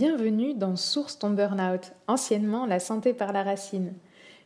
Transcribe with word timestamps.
Bienvenue 0.00 0.54
dans 0.54 0.76
Source 0.76 1.18
ton 1.18 1.30
Burnout, 1.30 1.92
anciennement 2.06 2.66
la 2.66 2.78
santé 2.78 3.12
par 3.12 3.32
la 3.32 3.42
racine. 3.42 3.94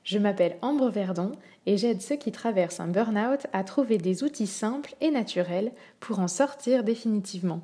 Je 0.02 0.18
m'appelle 0.18 0.56
Ambre 0.62 0.88
Verdon 0.88 1.32
et 1.66 1.76
j'aide 1.76 2.00
ceux 2.00 2.16
qui 2.16 2.32
traversent 2.32 2.80
un 2.80 2.88
burn-out 2.88 3.46
à 3.52 3.62
trouver 3.62 3.98
des 3.98 4.24
outils 4.24 4.46
simples 4.46 4.94
et 5.02 5.10
naturels 5.10 5.72
pour 6.00 6.20
en 6.20 6.26
sortir 6.26 6.84
définitivement. 6.84 7.60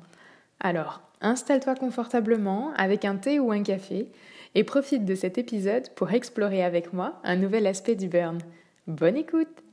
Alors, 0.59 1.01
installe-toi 1.21 1.73
confortablement 1.73 2.73
avec 2.75 3.05
un 3.05 3.15
thé 3.15 3.39
ou 3.39 3.51
un 3.51 3.63
café 3.63 4.11
et 4.53 4.63
profite 4.63 5.05
de 5.05 5.15
cet 5.15 5.39
épisode 5.39 5.89
pour 5.95 6.11
explorer 6.11 6.63
avec 6.63 6.93
moi 6.93 7.19
un 7.23 7.37
nouvel 7.37 7.65
aspect 7.65 7.95
du 7.95 8.07
burn. 8.07 8.37
Bonne 8.85 9.17
écoute 9.17 9.63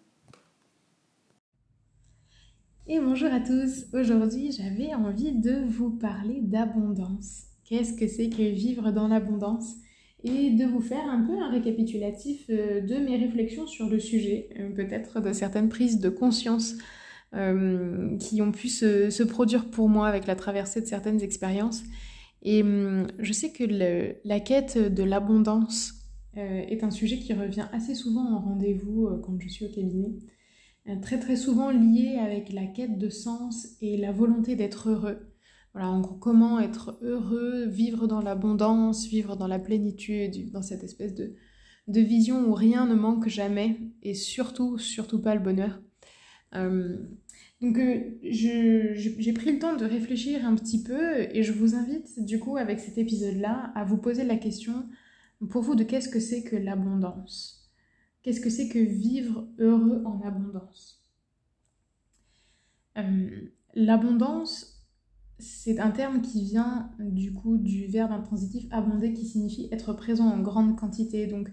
Et 2.87 2.99
bonjour 2.99 3.31
à 3.31 3.41
tous, 3.41 3.85
aujourd'hui 3.93 4.53
j'avais 4.53 4.95
envie 4.95 5.33
de 5.33 5.67
vous 5.69 5.91
parler 5.91 6.41
d'abondance 6.41 7.46
qu'est-ce 7.69 7.95
que 7.95 8.07
c'est 8.07 8.31
que 8.31 8.43
vivre 8.43 8.91
dans 8.91 9.09
l'abondance? 9.09 9.75
Et 10.25 10.51
de 10.51 10.65
vous 10.65 10.81
faire 10.81 11.05
un 11.09 11.23
peu 11.23 11.39
un 11.39 11.51
récapitulatif 11.51 12.47
euh, 12.51 12.81
de 12.81 12.97
mes 12.97 13.17
réflexions 13.17 13.67
sur 13.67 13.89
le 13.89 13.99
sujet, 13.99 14.49
euh, 14.59 14.71
peut-être 14.71 15.21
de 15.21 15.33
certaines 15.33 15.69
prises 15.69 16.01
de 16.01 16.09
conscience 16.09 16.75
euh, 17.35 18.17
qui 18.19 18.41
ont 18.41 18.51
pu 18.51 18.69
se, 18.69 19.23
produire 19.23 19.71
pour 19.71 19.89
moi 19.89 20.09
avec 20.09 20.27
la 20.27 20.35
traversée 20.35 20.81
de 20.81 20.87
certaines 20.87 21.23
expériences. 21.23 21.83
Et 22.43 22.63
hum, 22.63 23.07
je 23.19 23.33
sais 23.33 23.51
que 23.51 23.65
la 24.25 24.41
quête 24.41 24.79
de 24.79 25.03
l'abondance 25.03 25.93
est 26.35 26.85
un 26.85 26.91
sujet 26.91 27.19
qui 27.19 27.33
revient 27.33 27.67
assez 27.73 27.95
souvent 27.95 28.35
en 28.35 28.41
rendez-vous 28.41 29.09
quand 29.25 29.41
je 29.41 29.49
suis 29.49 29.65
au 29.65 29.71
cabinet. 29.71 30.13
très 31.01 31.19
très 31.19 31.35
souvent 31.35 31.71
lié 31.71 32.19
avec 32.21 32.53
la 32.53 32.67
quête 32.67 32.99
de 32.99 33.09
sens 33.09 33.69
et 33.81 33.97
la 33.97 34.13
volonté 34.13 34.55
d'être 34.55 34.91
heureux. 34.91 35.19
En 35.85 36.01
gros, 36.01 36.15
comment 36.15 36.59
être 36.59 36.99
heureux, 37.03 37.67
vivre 37.67 38.07
dans 38.07 38.21
l'abondance, 38.21 39.07
vivre 39.07 39.37
dans 39.37 39.47
la 39.47 39.59
plénitude, 39.59 40.51
dans 40.51 40.63
cette 40.63 40.83
espèce 40.85 41.15
de, 41.15 41.35
de 41.89 42.01
vision 42.01 42.49
où 42.49 42.55
rien 42.55 42.87
ne 42.87 42.95
manque 42.95 43.29
jamais 43.29 43.81
et 44.03 44.15
surtout, 44.15 44.79
surtout 44.79 45.21
pas 45.21 45.35
le 45.35 45.41
bonheur. 45.41 45.81
Euh, 46.55 46.97
donc 47.61 47.79
euh, 47.79 48.13
j'ai 48.23 49.33
pris 49.33 49.53
le 49.53 49.59
temps 49.59 49.77
de 49.77 49.85
réfléchir 49.85 50.47
un 50.47 50.55
petit 50.55 50.83
peu 50.83 51.21
et 51.21 51.43
je 51.43 51.53
vous 51.53 51.75
invite 51.75 52.25
du 52.25 52.39
coup 52.39 52.57
avec 52.57 52.79
cet 52.79 52.99
épisode-là 52.99 53.73
à 53.75 53.85
vous 53.85 53.97
poser 53.99 54.25
la 54.25 54.37
question 54.37 54.89
pour 55.51 55.63
vous 55.63 55.75
de 55.75 55.85
qu'est-ce 55.85 56.09
que 56.09 56.21
c'est 56.21 56.43
que 56.43 56.57
l'abondance? 56.57 57.71
Qu'est-ce 58.23 58.41
que 58.41 58.51
c'est 58.51 58.69
que 58.69 58.79
vivre 58.79 59.49
heureux 59.59 60.03
en 60.05 60.21
abondance? 60.23 61.03
Euh, 62.99 63.51
L'abondance, 63.75 64.76
c'est 65.39 65.79
un 65.81 65.91
terme 65.91 66.23
qui 66.23 66.43
vient 66.43 66.91
du 66.99 67.33
coup 67.33 67.59
du 67.59 67.87
verbe 67.87 68.13
intransitif 68.13 68.67
abonder 68.71 69.13
qui 69.13 69.27
signifie 69.27 69.69
être 69.71 69.93
présent 69.93 70.27
en 70.27 70.41
grande 70.41 70.79
quantité. 70.79 71.27
Donc 71.27 71.51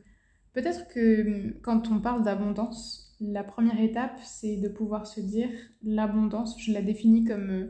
peut-être 0.53 0.88
que 0.88 1.59
quand 1.62 1.92
on 1.92 2.00
parle 2.00 2.23
d'abondance, 2.23 3.16
la 3.20 3.44
première 3.44 3.80
étape 3.81 4.20
c'est 4.23 4.56
de 4.58 4.70
pouvoir 4.70 5.06
se 5.06 5.20
dire 5.20 5.50
l'abondance, 5.84 6.62
je 6.62 6.72
la 6.72 6.81
définis 6.81 7.25
comme 7.25 7.50
euh, 7.50 7.67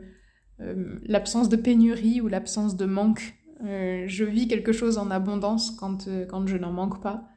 euh, 0.60 0.98
l'absence 1.04 1.48
de 1.48 1.56
pénurie 1.56 2.20
ou 2.20 2.28
l'absence 2.28 2.76
de 2.76 2.84
manque. 2.84 3.34
Euh, 3.64 4.04
je 4.06 4.24
vis 4.24 4.46
quelque 4.46 4.72
chose 4.72 4.98
en 4.98 5.10
abondance 5.10 5.72
quand, 5.72 6.08
quand 6.28 6.46
je 6.46 6.56
n'en 6.56 6.72
manque 6.72 7.02
pas. 7.02 7.28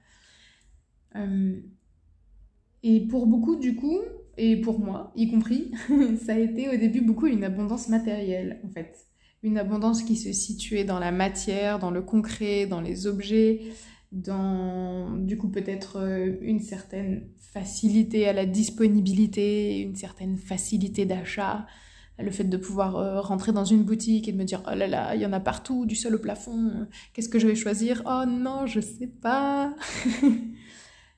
Et 2.83 3.07
pour 3.07 3.25
beaucoup 3.25 3.55
du 3.55 3.75
coup, 3.75 4.01
et 4.37 4.61
pour 4.61 4.79
moi, 4.79 5.11
y 5.15 5.29
compris, 5.29 5.71
ça 6.25 6.33
a 6.33 6.39
été 6.39 6.69
au 6.69 6.77
début 6.77 7.01
beaucoup 7.01 7.27
une 7.27 7.43
abondance 7.43 7.89
matérielle, 7.89 8.61
en 8.65 8.69
fait. 8.69 9.07
Une 9.43 9.57
abondance 9.57 10.03
qui 10.03 10.15
se 10.15 10.31
situait 10.31 10.83
dans 10.83 10.99
la 10.99 11.11
matière, 11.11 11.79
dans 11.79 11.91
le 11.91 12.01
concret, 12.01 12.65
dans 12.67 12.81
les 12.81 13.07
objets, 13.07 13.61
dans, 14.11 15.15
du 15.17 15.37
coup, 15.37 15.49
peut-être 15.49 15.97
euh, 15.99 16.35
une 16.41 16.59
certaine 16.59 17.29
facilité 17.53 18.27
à 18.27 18.33
la 18.33 18.45
disponibilité, 18.45 19.79
une 19.79 19.95
certaine 19.95 20.37
facilité 20.37 21.05
d'achat, 21.05 21.65
le 22.19 22.31
fait 22.31 22.43
de 22.43 22.57
pouvoir 22.57 22.97
euh, 22.97 23.21
rentrer 23.21 23.51
dans 23.51 23.65
une 23.65 23.83
boutique 23.83 24.27
et 24.27 24.31
de 24.31 24.37
me 24.37 24.43
dire 24.43 24.63
oh 24.65 24.75
là 24.75 24.87
là, 24.87 25.15
il 25.15 25.21
y 25.21 25.25
en 25.25 25.33
a 25.33 25.39
partout, 25.39 25.85
du 25.85 25.95
sol 25.95 26.15
au 26.15 26.19
plafond, 26.19 26.87
qu'est-ce 27.13 27.29
que 27.29 27.39
je 27.39 27.47
vais 27.47 27.55
choisir? 27.55 28.01
Oh 28.05 28.23
non, 28.27 28.65
je 28.65 28.79
sais 28.79 29.07
pas 29.07 29.75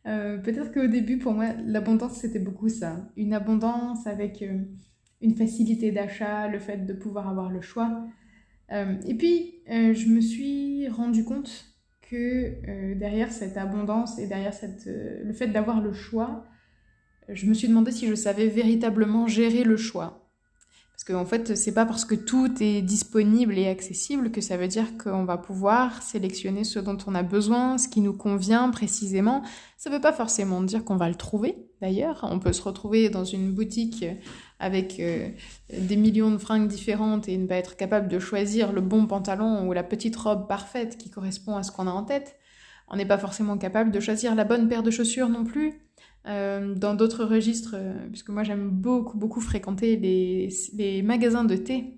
Euh, 0.08 0.38
peut-être 0.38 0.72
qu'au 0.72 0.88
début, 0.88 1.18
pour 1.18 1.34
moi, 1.34 1.54
l'abondance, 1.66 2.18
c'était 2.18 2.40
beaucoup 2.40 2.70
ça. 2.70 3.10
Une 3.18 3.34
abondance 3.34 4.08
avec 4.08 4.42
euh, 4.42 4.60
une 5.22 5.36
facilité 5.36 5.92
d'achat, 5.92 6.48
le 6.48 6.60
fait 6.60 6.86
de 6.86 6.94
pouvoir 6.94 7.28
avoir 7.28 7.50
le 7.50 7.62
choix. 7.62 8.06
Euh, 8.72 8.96
et 9.06 9.16
puis, 9.16 9.56
je 9.68 10.08
me 10.08 10.22
suis 10.22 10.88
rendu 10.88 11.24
compte 11.24 11.66
que 12.02 12.94
derrière 12.96 13.32
cette 13.32 13.56
abondance 13.56 14.18
et 14.18 14.26
derrière 14.26 14.54
cette, 14.54 14.88
le 14.88 15.32
fait 15.32 15.48
d'avoir 15.48 15.80
le 15.80 15.94
choix, 15.94 16.46
je 17.28 17.46
me 17.46 17.54
suis 17.54 17.68
demandé 17.68 17.92
si 17.92 18.08
je 18.08 18.16
savais 18.16 18.48
véritablement 18.48 19.28
gérer 19.28 19.64
le 19.64 19.78
choix. 19.78 20.19
Parce 21.00 21.18
qu'en 21.18 21.26
fait, 21.26 21.56
c'est 21.56 21.74
pas 21.74 21.86
parce 21.86 22.04
que 22.04 22.14
tout 22.14 22.52
est 22.60 22.82
disponible 22.82 23.58
et 23.58 23.70
accessible 23.70 24.32
que 24.32 24.42
ça 24.42 24.58
veut 24.58 24.68
dire 24.68 24.98
qu'on 25.02 25.24
va 25.24 25.38
pouvoir 25.38 26.04
sélectionner 26.04 26.66
ce 26.66 26.78
dont 26.78 26.98
on 27.08 27.16
a 27.16 27.24
besoin, 27.24 27.78
ce 27.78 27.88
qui 27.88 28.02
nous 28.02 28.12
convient 28.12 28.70
précisément. 28.70 29.42
Ça 29.78 29.90
veut 29.90 30.02
pas 30.02 30.12
forcément 30.12 30.62
dire 30.62 30.84
qu'on 30.84 30.98
va 30.98 31.08
le 31.08 31.16
trouver, 31.16 31.56
d'ailleurs. 31.82 32.28
On 32.30 32.38
peut 32.40 32.52
se 32.52 32.62
retrouver 32.62 33.10
dans 33.10 33.24
une 33.24 33.54
boutique 33.54 34.04
avec 34.60 35.00
euh, 35.00 35.30
des 35.72 35.96
millions 35.96 36.32
de 36.32 36.38
fringues 36.38 36.68
différentes 36.68 37.30
et 37.30 37.38
ne 37.38 37.48
pas 37.48 37.56
être 37.56 37.78
capable 37.78 38.10
de 38.10 38.20
choisir 38.20 38.74
le 38.74 38.82
bon 38.82 39.08
pantalon 39.08 39.70
ou 39.70 39.72
la 39.72 39.84
petite 39.84 40.18
robe 40.18 40.50
parfaite 40.50 40.98
qui 40.98 41.10
correspond 41.10 41.56
à 41.56 41.64
ce 41.64 41.72
qu'on 41.72 41.88
a 41.88 41.92
en 41.92 42.04
tête. 42.04 42.36
On 42.90 42.98
n'est 42.98 43.06
pas 43.06 43.18
forcément 43.18 43.58
capable 43.58 43.92
de 43.92 44.02
choisir 44.02 44.36
la 44.36 44.44
bonne 44.44 44.68
paire 44.68 44.84
de 44.84 44.92
chaussures 44.92 45.30
non 45.30 45.46
plus. 45.46 45.80
Euh, 46.28 46.76
dans 46.76 46.96
d'autres 46.96 47.24
registres, 47.24 47.76
euh, 47.78 47.94
puisque 48.10 48.30
moi 48.30 48.44
j'aime 48.44 48.70
beaucoup, 48.70 49.18
beaucoup 49.18 49.40
fréquenter 49.40 49.96
les, 49.96 50.50
les, 50.76 51.02
magasins 51.02 51.46
de 51.46 51.56
thé, 51.56 51.98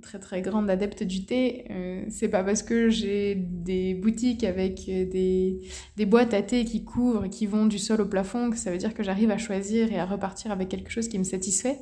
très 0.00 0.18
très 0.18 0.40
grande 0.40 0.70
adepte 0.70 1.02
du 1.02 1.26
thé, 1.26 1.66
euh, 1.70 2.04
c'est 2.08 2.30
pas 2.30 2.42
parce 2.42 2.62
que 2.62 2.88
j'ai 2.88 3.34
des 3.34 3.92
boutiques 3.92 4.44
avec 4.44 4.86
des, 4.86 5.60
des, 5.96 6.06
boîtes 6.06 6.32
à 6.32 6.42
thé 6.42 6.64
qui 6.64 6.84
couvrent, 6.84 7.28
qui 7.28 7.46
vont 7.46 7.66
du 7.66 7.78
sol 7.78 8.00
au 8.00 8.06
plafond, 8.06 8.50
que 8.50 8.56
ça 8.56 8.70
veut 8.70 8.78
dire 8.78 8.94
que 8.94 9.02
j'arrive 9.02 9.30
à 9.30 9.36
choisir 9.36 9.92
et 9.92 9.98
à 9.98 10.06
repartir 10.06 10.52
avec 10.52 10.68
quelque 10.70 10.90
chose 10.90 11.08
qui 11.08 11.18
me 11.18 11.24
satisfait. 11.24 11.78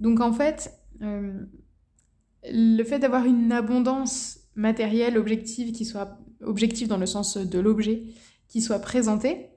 Donc 0.00 0.20
en 0.20 0.32
fait, 0.32 0.72
le 1.00 2.82
fait 2.82 2.98
d'avoir 2.98 3.24
une 3.24 3.52
abondance 3.52 4.40
matérielle, 4.56 5.16
objective, 5.16 5.72
qui 5.72 5.84
soit 5.84 6.18
objective 6.40 6.88
dans 6.88 6.98
le 6.98 7.06
sens 7.06 7.36
de 7.36 7.58
l'objet, 7.60 8.02
qui 8.48 8.60
soit 8.60 8.80
présentée, 8.80 9.50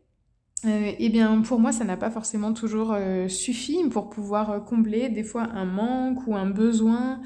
euh, 0.65 0.91
eh 0.99 1.09
bien, 1.09 1.41
pour 1.41 1.59
moi, 1.59 1.71
ça 1.71 1.85
n'a 1.85 1.97
pas 1.97 2.11
forcément 2.11 2.53
toujours 2.53 2.93
euh, 2.93 3.27
suffi 3.27 3.77
pour 3.89 4.09
pouvoir 4.09 4.51
euh, 4.51 4.59
combler 4.59 5.09
des 5.09 5.23
fois 5.23 5.43
un 5.43 5.65
manque 5.65 6.27
ou 6.27 6.35
un 6.35 6.49
besoin 6.49 7.21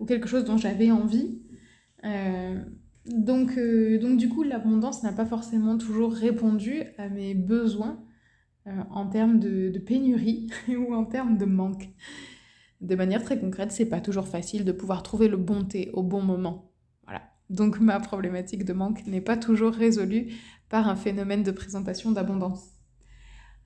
ou 0.00 0.04
quelque 0.04 0.28
chose 0.28 0.44
dont 0.44 0.58
j'avais 0.58 0.90
envie. 0.90 1.40
donc, 3.06 3.58
donc, 3.58 4.18
du 4.18 4.28
coup, 4.28 4.42
l'abondance 4.42 5.02
n'a 5.02 5.12
pas 5.12 5.24
forcément 5.24 5.78
toujours 5.78 6.12
répondu 6.12 6.82
à 6.98 7.08
mes 7.08 7.34
besoins 7.34 8.02
en 8.90 9.06
termes 9.08 9.38
de, 9.38 9.70
de 9.70 9.78
pénurie 9.78 10.48
ou 10.68 10.94
en 10.94 11.04
termes 11.04 11.38
de 11.38 11.44
manque. 11.44 11.88
De 12.80 12.94
manière 12.96 13.22
très 13.22 13.38
concrète, 13.38 13.72
c'est 13.72 13.88
pas 13.88 14.00
toujours 14.00 14.28
facile 14.28 14.64
de 14.64 14.72
pouvoir 14.72 15.02
trouver 15.02 15.28
le 15.28 15.36
bon 15.38 15.64
thé 15.64 15.90
au 15.94 16.02
bon 16.02 16.20
moment. 16.20 16.70
Voilà. 17.04 17.22
Donc 17.50 17.80
ma 17.80 18.00
problématique 18.00 18.64
de 18.64 18.72
manque 18.72 19.06
n'est 19.06 19.20
pas 19.20 19.36
toujours 19.36 19.72
résolue 19.72 20.34
par 20.68 20.88
un 20.88 20.96
phénomène 20.96 21.42
de 21.42 21.50
présentation 21.50 22.12
d'abondance. 22.12 22.74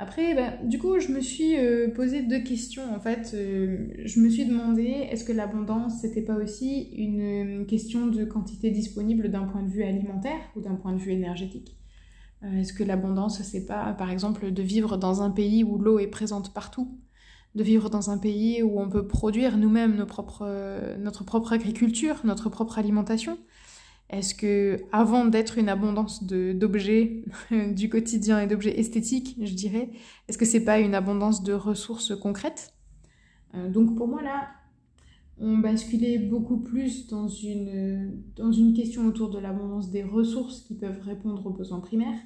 Après, 0.01 0.35
bah, 0.35 0.53
du 0.65 0.79
coup, 0.79 1.01
je 1.01 1.09
me 1.09 1.21
suis 1.21 1.57
euh, 1.57 1.89
posé 1.93 2.23
deux 2.23 2.39
questions 2.39 2.95
en 2.95 3.01
fait. 3.01 3.33
Euh, 3.35 3.89
je 4.05 4.21
me 4.21 4.29
suis 4.29 4.47
demandé 4.47 4.85
est-ce 5.11 5.25
que 5.25 5.33
l'abondance 5.33 6.01
c'était 6.03 6.23
pas 6.23 6.37
aussi 6.37 6.91
une, 6.97 7.67
question 7.67 8.07
de 8.07 8.25
quantité 8.25 8.71
disponible 8.71 9.29
d'un 9.29 9.45
point 9.45 9.63
de 9.63 9.69
vue 9.69 9.83
alimentaire 9.83 10.39
ou 10.55 10.61
d'un 10.61 10.77
point 10.77 10.93
de 10.93 10.99
vue 10.99 11.11
énergétique? 11.11 11.77
Euh, 12.45 12.61
Est-ce 12.61 12.73
que 12.73 12.85
l'abondance 12.85 13.43
c'est 13.43 13.67
pas 13.67 13.93
par 13.95 14.11
exemple 14.13 14.53
de 14.53 14.63
vivre 14.63 14.97
dans 14.97 15.23
un 15.23 15.31
pays 15.31 15.65
où 15.65 15.79
l'eau 15.79 15.99
est 15.99 16.07
présente 16.07 16.55
partout? 16.55 16.97
De 17.57 17.65
vivre 17.65 17.91
dans 17.91 18.11
un 18.11 18.19
pays 18.19 18.63
où 18.63 18.79
on 18.81 18.89
peut 18.89 19.09
produire 19.09 19.57
nous-mêmes 19.59 19.97
notre 19.97 21.25
propre 21.25 21.53
agriculture, 21.53 22.21
notre 22.23 22.51
propre 22.51 22.79
alimentation? 22.79 23.37
Est-ce 24.11 24.35
que, 24.35 24.79
avant 24.93 25.27
d'être 25.27 25.59
une 25.59 25.69
abondance 25.69 26.25
d'objets 26.25 27.25
du 27.75 27.89
quotidien 27.91 28.41
et 28.41 28.47
d'objets 28.47 28.79
esthétiques, 28.79 29.37
je 29.43 29.55
dirais, 29.55 29.91
est-ce 30.29 30.39
que 30.39 30.47
c'est 30.47 30.65
pas 30.65 30.79
une 30.79 30.95
abondance 30.95 31.43
de 31.43 31.53
ressources 31.53 32.17
concrètes? 32.19 32.73
Euh, 33.55 33.69
Donc 33.69 33.97
pour 33.97 34.09
moi 34.09 34.23
là, 34.23 34.49
on 35.39 35.59
basculait 35.59 36.19
beaucoup 36.19 36.59
plus 36.59 37.07
dans 37.09 37.29
une, 37.29 38.23
dans 38.37 38.51
une 38.51 38.73
question 38.73 39.07
autour 39.07 39.31
de 39.31 39.39
l'abondance 39.39 39.91
des 39.91 40.03
ressources 40.03 40.63
qui 40.63 40.75
peuvent 40.75 41.01
répondre 41.01 41.47
aux 41.47 41.53
besoins 41.53 41.81
primaires. 41.81 42.19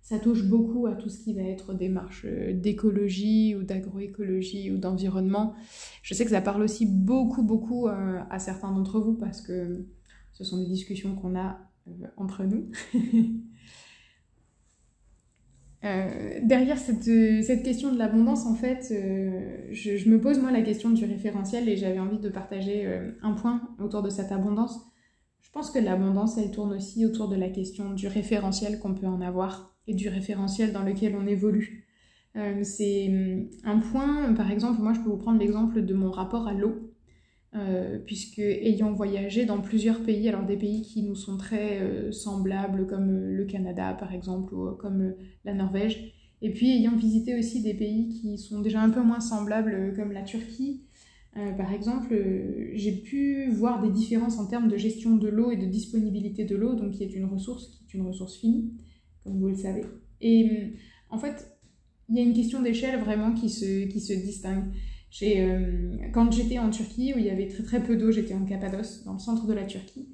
Ça 0.00 0.18
touche 0.18 0.44
beaucoup 0.44 0.86
à 0.86 0.94
tout 0.94 1.08
ce 1.08 1.18
qui 1.18 1.32
va 1.32 1.42
être 1.42 1.74
démarche 1.74 2.26
d'écologie 2.26 3.54
ou 3.56 3.62
d'agroécologie 3.62 4.70
ou 4.70 4.78
d'environnement. 4.78 5.54
Je 6.02 6.14
sais 6.14 6.24
que 6.24 6.30
ça 6.30 6.40
parle 6.40 6.62
aussi 6.62 6.86
beaucoup, 6.86 7.42
beaucoup 7.42 7.88
euh, 7.88 8.20
à 8.30 8.38
certains 8.38 8.72
d'entre 8.72 9.00
vous 9.00 9.14
parce 9.14 9.40
que 9.40 9.86
Ce 10.32 10.44
sont 10.44 10.58
des 10.58 10.66
discussions 10.66 11.14
qu'on 11.14 11.38
a 11.38 11.58
entre 12.16 12.44
nous. 12.44 12.70
derrière 15.82 16.78
cette, 16.78 17.02
cette, 17.02 17.64
question 17.64 17.92
de 17.92 17.98
l'abondance, 17.98 18.46
en 18.46 18.54
fait, 18.54 18.86
je, 19.72 20.08
me 20.08 20.20
pose 20.20 20.38
moi 20.40 20.52
la 20.52 20.62
question 20.62 20.90
du 20.90 21.04
référentiel 21.04 21.68
et 21.68 21.76
j'avais 21.76 21.98
envie 21.98 22.20
de 22.20 22.28
partager 22.28 22.86
un 23.20 23.32
point 23.32 23.62
autour 23.80 24.02
de 24.02 24.10
cette 24.10 24.30
abondance. 24.30 24.78
Je 25.40 25.50
pense 25.50 25.70
que 25.70 25.78
l'abondance, 25.78 26.38
elle 26.38 26.50
tourne 26.50 26.72
aussi 26.72 27.04
autour 27.04 27.28
de 27.28 27.36
la 27.36 27.50
question 27.50 27.92
du 27.92 28.06
référentiel 28.06 28.78
qu'on 28.78 28.94
peut 28.94 29.06
en 29.06 29.20
avoir 29.20 29.76
et 29.86 29.94
du 29.94 30.08
référentiel 30.08 30.72
dans 30.72 30.82
lequel 30.82 31.16
on 31.16 31.26
évolue. 31.26 31.86
Euh, 32.36 32.64
c'est 32.64 33.08
hum, 33.08 33.50
un 33.64 33.78
point, 33.78 34.32
par 34.34 34.50
exemple, 34.50 34.80
moi 34.80 34.94
je 34.94 35.00
peux 35.00 35.10
vous 35.10 35.18
prendre 35.18 35.38
l'exemple 35.38 35.84
de 35.84 35.94
mon 35.94 36.10
rapport 36.10 36.46
à 36.46 36.54
l'eau. 36.54 36.91
Euh, 37.54 37.98
puisque 37.98 38.38
ayant 38.38 38.92
voyagé 38.92 39.44
dans 39.44 39.60
plusieurs 39.60 40.02
pays, 40.02 40.26
alors 40.26 40.46
des 40.46 40.56
pays 40.56 40.80
qui 40.80 41.02
nous 41.02 41.14
sont 41.14 41.36
très 41.36 41.82
euh, 41.82 42.10
semblables 42.10 42.86
comme 42.86 43.10
le 43.10 43.44
Canada 43.44 43.92
par 43.92 44.14
exemple 44.14 44.54
ou 44.54 44.74
comme 44.76 45.14
la 45.44 45.52
Norvège, 45.52 46.14
et 46.40 46.50
puis 46.50 46.70
ayant 46.70 46.96
visité 46.96 47.38
aussi 47.38 47.62
des 47.62 47.74
pays 47.74 48.08
qui 48.08 48.38
sont 48.38 48.60
déjà 48.60 48.80
un 48.80 48.88
peu 48.88 49.02
moins 49.02 49.20
semblables 49.20 49.92
comme 49.94 50.12
la 50.12 50.22
Turquie, 50.22 50.82
par 51.56 51.72
exemple, 51.72 52.14
j'ai 52.74 52.92
pu 52.92 53.50
voir 53.50 53.82
des 53.82 53.90
différences 53.90 54.38
en 54.38 54.46
termes 54.46 54.68
de 54.68 54.76
gestion 54.76 55.16
de 55.16 55.28
l'eau 55.28 55.50
et 55.50 55.56
de 55.56 55.64
disponibilité 55.64 56.44
de 56.44 56.56
l'eau, 56.56 56.74
donc 56.74 56.92
qui 56.92 57.04
est 57.04 57.14
une 57.14 57.24
ressource 57.24 57.68
qui 57.68 57.84
est 57.96 58.00
une 58.00 58.06
ressource 58.06 58.36
finie, 58.36 58.72
comme 59.24 59.38
vous 59.38 59.48
le 59.48 59.56
savez. 59.56 59.84
Et 60.20 60.44
hum, 60.44 60.72
en 61.10 61.18
fait, 61.18 61.58
il 62.08 62.16
y 62.16 62.18
a 62.18 62.22
une 62.22 62.34
question 62.34 62.60
d'échelle 62.60 63.00
vraiment 63.00 63.32
qui 63.32 63.48
se, 63.48 63.86
qui 63.86 64.00
se 64.00 64.12
distingue. 64.12 64.64
Euh, 65.22 65.96
quand 66.12 66.32
j'étais 66.32 66.58
en 66.58 66.70
Turquie, 66.70 67.12
où 67.14 67.18
il 67.18 67.24
y 67.24 67.30
avait 67.30 67.48
très 67.48 67.62
très 67.62 67.82
peu 67.82 67.96
d'eau, 67.96 68.10
j'étais 68.10 68.34
en 68.34 68.44
Cappadoce, 68.44 69.04
dans 69.04 69.12
le 69.12 69.18
centre 69.18 69.46
de 69.46 69.52
la 69.52 69.64
Turquie, 69.64 70.08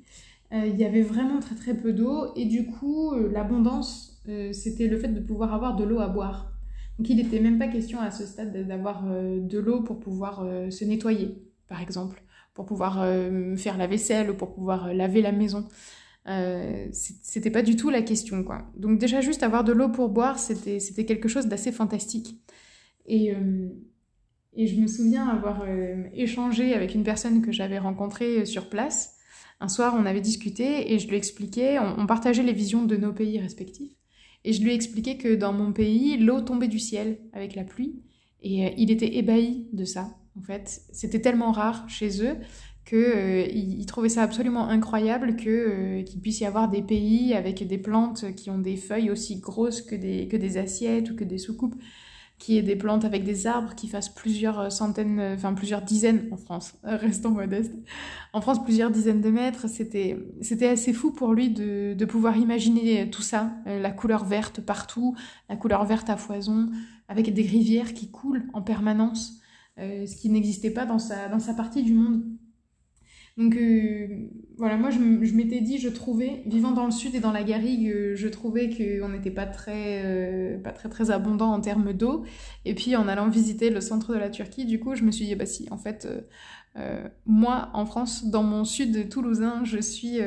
euh, 0.53 0.67
il 0.67 0.77
y 0.77 0.85
avait 0.85 1.03
vraiment 1.03 1.39
très 1.41 1.55
très 1.55 1.75
peu 1.75 1.93
d'eau, 1.93 2.33
et 2.35 2.47
du 2.47 2.67
coup, 2.67 3.13
euh, 3.13 3.31
l'abondance, 3.31 4.21
c'était 4.53 4.89
le 4.89 4.99
fait 4.99 5.09
de 5.09 5.21
pouvoir 5.21 5.55
avoir 5.55 5.75
de 5.75 5.85
l'eau 5.85 6.01
à 6.01 6.09
boire. 6.09 6.53
Donc 6.99 7.09
il 7.09 7.17
n'était 7.17 7.41
même 7.41 7.59
pas 7.59 7.69
question 7.69 7.99
à 7.99 8.11
ce 8.11 8.27
stade 8.27 8.67
d'avoir 8.67 9.05
de 9.07 9.59
l'eau 9.59 9.81
pour 9.81 10.01
pouvoir 10.01 10.47
se 10.69 10.85
nettoyer, 10.85 11.43
par 11.67 11.81
exemple, 11.81 12.23
pour 12.53 12.67
pouvoir 12.67 13.07
faire 13.57 13.79
la 13.79 13.87
vaisselle, 13.87 14.31
ou 14.31 14.35
pour 14.35 14.53
pouvoir 14.53 14.93
laver 14.93 15.23
la 15.23 15.33
maison. 15.33 15.67
Euh, 16.27 16.89
c'était 16.93 17.51
pas 17.51 17.63
du 17.63 17.75
tout 17.75 17.89
la 17.89 18.03
question, 18.03 18.45
quoi. 18.45 18.67
Donc 18.77 18.99
déjà, 18.99 19.23
juste 19.23 19.43
avoir 19.43 19.65
de 19.65 19.73
l'eau 19.73 19.89
pour 19.89 20.11
boire, 20.11 20.39
c'était 20.39 21.07
quelque 21.07 21.29
chose 21.29 21.47
d'assez 21.47 21.73
fantastique. 21.73 22.39
Et, 23.07 23.33
et 24.59 24.67
je 24.67 24.79
me 24.79 24.89
souviens 24.89 25.29
avoir 25.29 25.63
euh, 25.63 26.03
échangé 26.13 26.75
avec 26.75 26.95
une 26.95 27.05
personne 27.05 27.43
que 27.43 27.53
j'avais 27.53 27.79
rencontrée 27.79 28.45
sur 28.45 28.69
place. 28.69 29.17
Un 29.61 29.69
soir, 29.69 29.95
on 29.97 30.05
avait 30.05 30.21
discuté 30.21 30.93
et 30.93 30.99
je 30.99 31.09
lui 31.09 31.17
expliquais, 31.17 31.79
on, 31.79 32.07
partageait 32.07 32.43
les 32.43 32.53
visions 32.53 32.85
de 32.85 32.97
nos 32.97 33.13
pays 33.13 33.39
respectifs. 33.39 33.93
Et 34.45 34.53
je 34.53 34.61
lui 34.63 34.75
expliquais 34.75 35.17
que 35.17 35.37
dans 35.37 35.53
mon 35.53 35.73
pays, 35.73 36.17
l'eau 36.19 36.41
tombait 36.41 36.69
du 36.69 36.81
ciel 36.81 37.19
avec 37.33 37.55
la 37.55 37.63
pluie. 37.63 38.03
Et 38.43 38.75
il 38.77 38.91
était 38.91 39.17
ébahi 39.17 39.69
de 39.73 39.85
ça, 39.85 40.17
en 40.37 40.43
fait. 40.43 40.83
C'était 40.93 41.21
tellement 41.21 41.53
rare 41.53 41.89
chez 41.89 42.25
eux 42.25 42.37
qu'il 42.85 42.99
euh, 42.99 43.85
trouvait 43.87 44.09
ça 44.09 44.23
absolument 44.23 44.69
incroyable 44.69 45.37
euh, 45.47 46.03
qu'il 46.03 46.21
puisse 46.21 46.41
y 46.41 46.47
avoir 46.47 46.69
des 46.69 46.83
pays 46.83 47.35
avec 47.35 47.65
des 47.65 47.79
plantes 47.79 48.35
qui 48.35 48.51
ont 48.51 48.59
des 48.59 48.77
feuilles 48.77 49.11
aussi 49.11 49.39
grosses 49.39 49.83
que 49.83 49.95
des, 49.95 50.27
que 50.27 50.37
des 50.37 50.57
assiettes 50.57 51.11
ou 51.11 51.17
que 51.17 51.25
des 51.25 51.39
soucoupes, 51.39 51.77
qui 52.39 52.57
aient 52.57 52.63
des 52.63 52.77
plantes 52.77 53.05
avec 53.05 53.25
des 53.25 53.47
arbres 53.47 53.75
qui 53.75 53.89
fassent 53.89 54.09
plusieurs 54.09 54.71
centaines, 54.71 55.21
enfin 55.35 55.55
plusieurs 55.55 55.83
dizaines 55.83 56.29
en 56.31 56.37
France, 56.37 56.75
restons 56.85 57.31
modestes, 57.31 57.75
en 58.33 58.41
France 58.41 58.63
plusieurs 58.63 58.91
dizaines 58.91 59.21
de 59.21 59.31
mètres, 59.31 59.69
c'était 59.69 60.17
c'était 60.41 60.69
assez 60.69 60.93
fou 60.93 61.13
pour 61.13 61.35
lui 61.35 61.51
de, 61.51 61.95
de 61.95 62.05
pouvoir 62.05 62.37
imaginer 62.37 63.11
tout 63.11 63.23
ça, 63.23 63.53
euh, 63.67 63.81
la 63.81 63.91
couleur 63.91 64.25
verte 64.25 64.61
partout, 64.61 65.17
la 65.49 65.57
couleur 65.57 65.85
verte 65.85 66.11
à 66.11 66.17
foison, 66.17 66.71
avec 67.09 67.33
des 67.33 67.43
rivières 67.43 67.95
qui 67.95 68.11
coulent 68.11 68.47
en 68.53 68.63
permanence, 68.63 69.41
ce 69.79 70.17
qui 70.17 70.29
n'existait 70.29 70.73
pas 70.73 70.87
dans 70.87 70.99
sa, 70.99 71.29
dans 71.29 71.39
sa 71.39 71.55
partie 71.55 71.85
du 71.85 71.95
monde. 71.95 72.25
Donc 73.39 73.55
euh, 73.55 74.09
voilà, 74.57 74.77
moi 74.77 74.91
je, 74.91 74.99
m'étais 74.99 75.61
dit, 75.61 75.79
je 75.79 75.89
trouvais, 75.89 76.43
vivant 76.47 76.73
dans 76.73 76.87
le 76.87 76.91
sud 76.91 77.15
et 77.15 77.21
dans 77.21 77.31
la 77.31 77.45
garrigue, 77.45 77.89
euh, 77.89 78.17
je 78.17 78.27
trouvais 78.27 78.69
qu'on 78.69 79.09
n'était 79.11 79.31
pas 79.31 79.47
très, 79.47 80.03
euh, 80.05 80.59
pas 80.59 80.73
très 80.73 80.89
très 80.89 81.13
abondant 81.13 81.53
en 81.53 81.61
termes 81.61 81.93
d'eau. 81.93 82.25
Et 82.65 82.75
puis 82.75 82.97
en 82.97 83.07
allant 83.07 83.29
visiter 83.29 83.71
le 83.71 83.81
centre 83.81 84.13
de 84.13 84.19
la 84.19 84.29
Turquie, 84.29 84.65
du 84.65 84.81
coup 84.81 84.97
je 84.97 85.05
me 85.05 85.13
suis 85.13 85.25
dit, 85.25 85.37
bah 85.37 85.47
si, 85.47 85.69
en 85.71 85.79
fait, 85.79 86.09
moi 87.27 87.71
en 87.75 87.87
France, 87.87 88.29
dans 88.29 88.43
mon 88.43 88.65
sud 88.65 89.09
toulousain, 89.09 89.63
je 89.63 89.79
suis, 89.79 90.19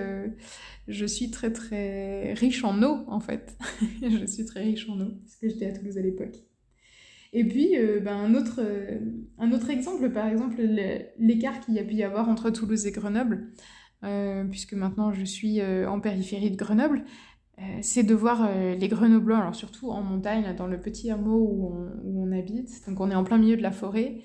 je 0.88 1.06
suis 1.06 1.32
très 1.32 1.52
très 1.52 2.34
riche 2.34 2.64
en 2.64 2.82
eau 2.82 3.04
en 3.08 3.20
fait. 3.20 3.58
je 4.02 4.26
suis 4.26 4.46
très 4.46 4.62
riche 4.62 4.88
en 4.88 4.98
eau, 5.02 5.12
parce 5.22 5.36
que 5.36 5.50
j'étais 5.50 5.66
à 5.66 5.74
Toulouse 5.74 5.98
à 5.98 6.02
l'époque. 6.02 6.38
Et 7.34 7.46
puis, 7.46 7.78
euh, 7.78 8.00
ben, 8.00 8.18
un, 8.18 8.36
autre, 8.36 8.60
euh, 8.60 9.00
un 9.38 9.52
autre 9.52 9.70
exemple, 9.70 10.10
par 10.10 10.28
exemple, 10.28 10.62
l'écart 11.18 11.60
qu'il 11.62 11.76
y 11.76 11.80
a 11.80 11.84
pu 11.84 11.96
y 11.96 12.04
avoir 12.04 12.28
entre 12.30 12.50
Toulouse 12.50 12.86
et 12.88 12.92
Grenoble, 12.92 13.52
euh, 14.04 14.44
puisque 14.46 14.74
maintenant 14.74 15.14
je 15.14 15.24
suis 15.24 15.62
en 15.62 16.00
périphérie 16.00 16.52
de 16.52 16.58
Grenoble, 16.58 17.04
c'est 17.82 18.02
de 18.02 18.16
voir 18.16 18.50
les 18.76 18.88
Grenoblois, 18.88 19.38
alors 19.38 19.54
surtout 19.54 19.92
en 19.92 20.02
montagne, 20.02 20.56
dans 20.58 20.66
le 20.66 20.82
petit 20.82 21.12
hameau 21.12 21.38
où 21.38 21.68
on, 21.68 21.92
où 22.04 22.24
on, 22.28 22.32
habite, 22.32 22.88
donc 22.88 23.00
on 23.00 23.12
est 23.12 23.16
en 23.16 23.24
plein 23.24 23.38
milieu 23.38 23.56
de 23.56 23.62
la 23.62 23.72
forêt, 23.72 24.24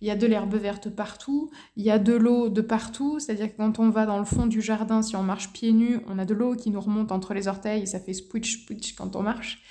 il 0.00 0.08
y 0.08 0.10
a 0.10 0.16
de 0.16 0.26
l'herbe 0.26 0.54
verte 0.54 0.88
partout, 0.88 1.50
il 1.76 1.84
y 1.84 1.90
a 1.90 1.98
de 1.98 2.14
l'eau 2.14 2.48
de 2.48 2.62
partout, 2.62 3.18
c'est-à-dire 3.18 3.52
que 3.52 3.58
quand 3.58 3.78
on 3.78 3.90
va 3.90 4.06
dans 4.06 4.18
le 4.18 4.24
fond 4.24 4.46
du 4.46 4.62
jardin, 4.62 5.02
si 5.02 5.16
on 5.16 5.22
marche 5.22 5.52
pieds 5.52 5.72
nus, 5.72 6.00
on 6.06 6.18
a 6.18 6.24
de 6.24 6.32
l'eau 6.32 6.54
qui 6.54 6.70
nous 6.70 6.80
remonte 6.80 7.12
entre 7.12 7.34
les 7.34 7.46
orteils 7.46 7.86
ça 7.86 8.00
fait 8.00 8.14
spwitch 8.14 8.62
spwitch 8.62 8.94
quand 8.94 9.16
on 9.16 9.22
marche. 9.22 9.62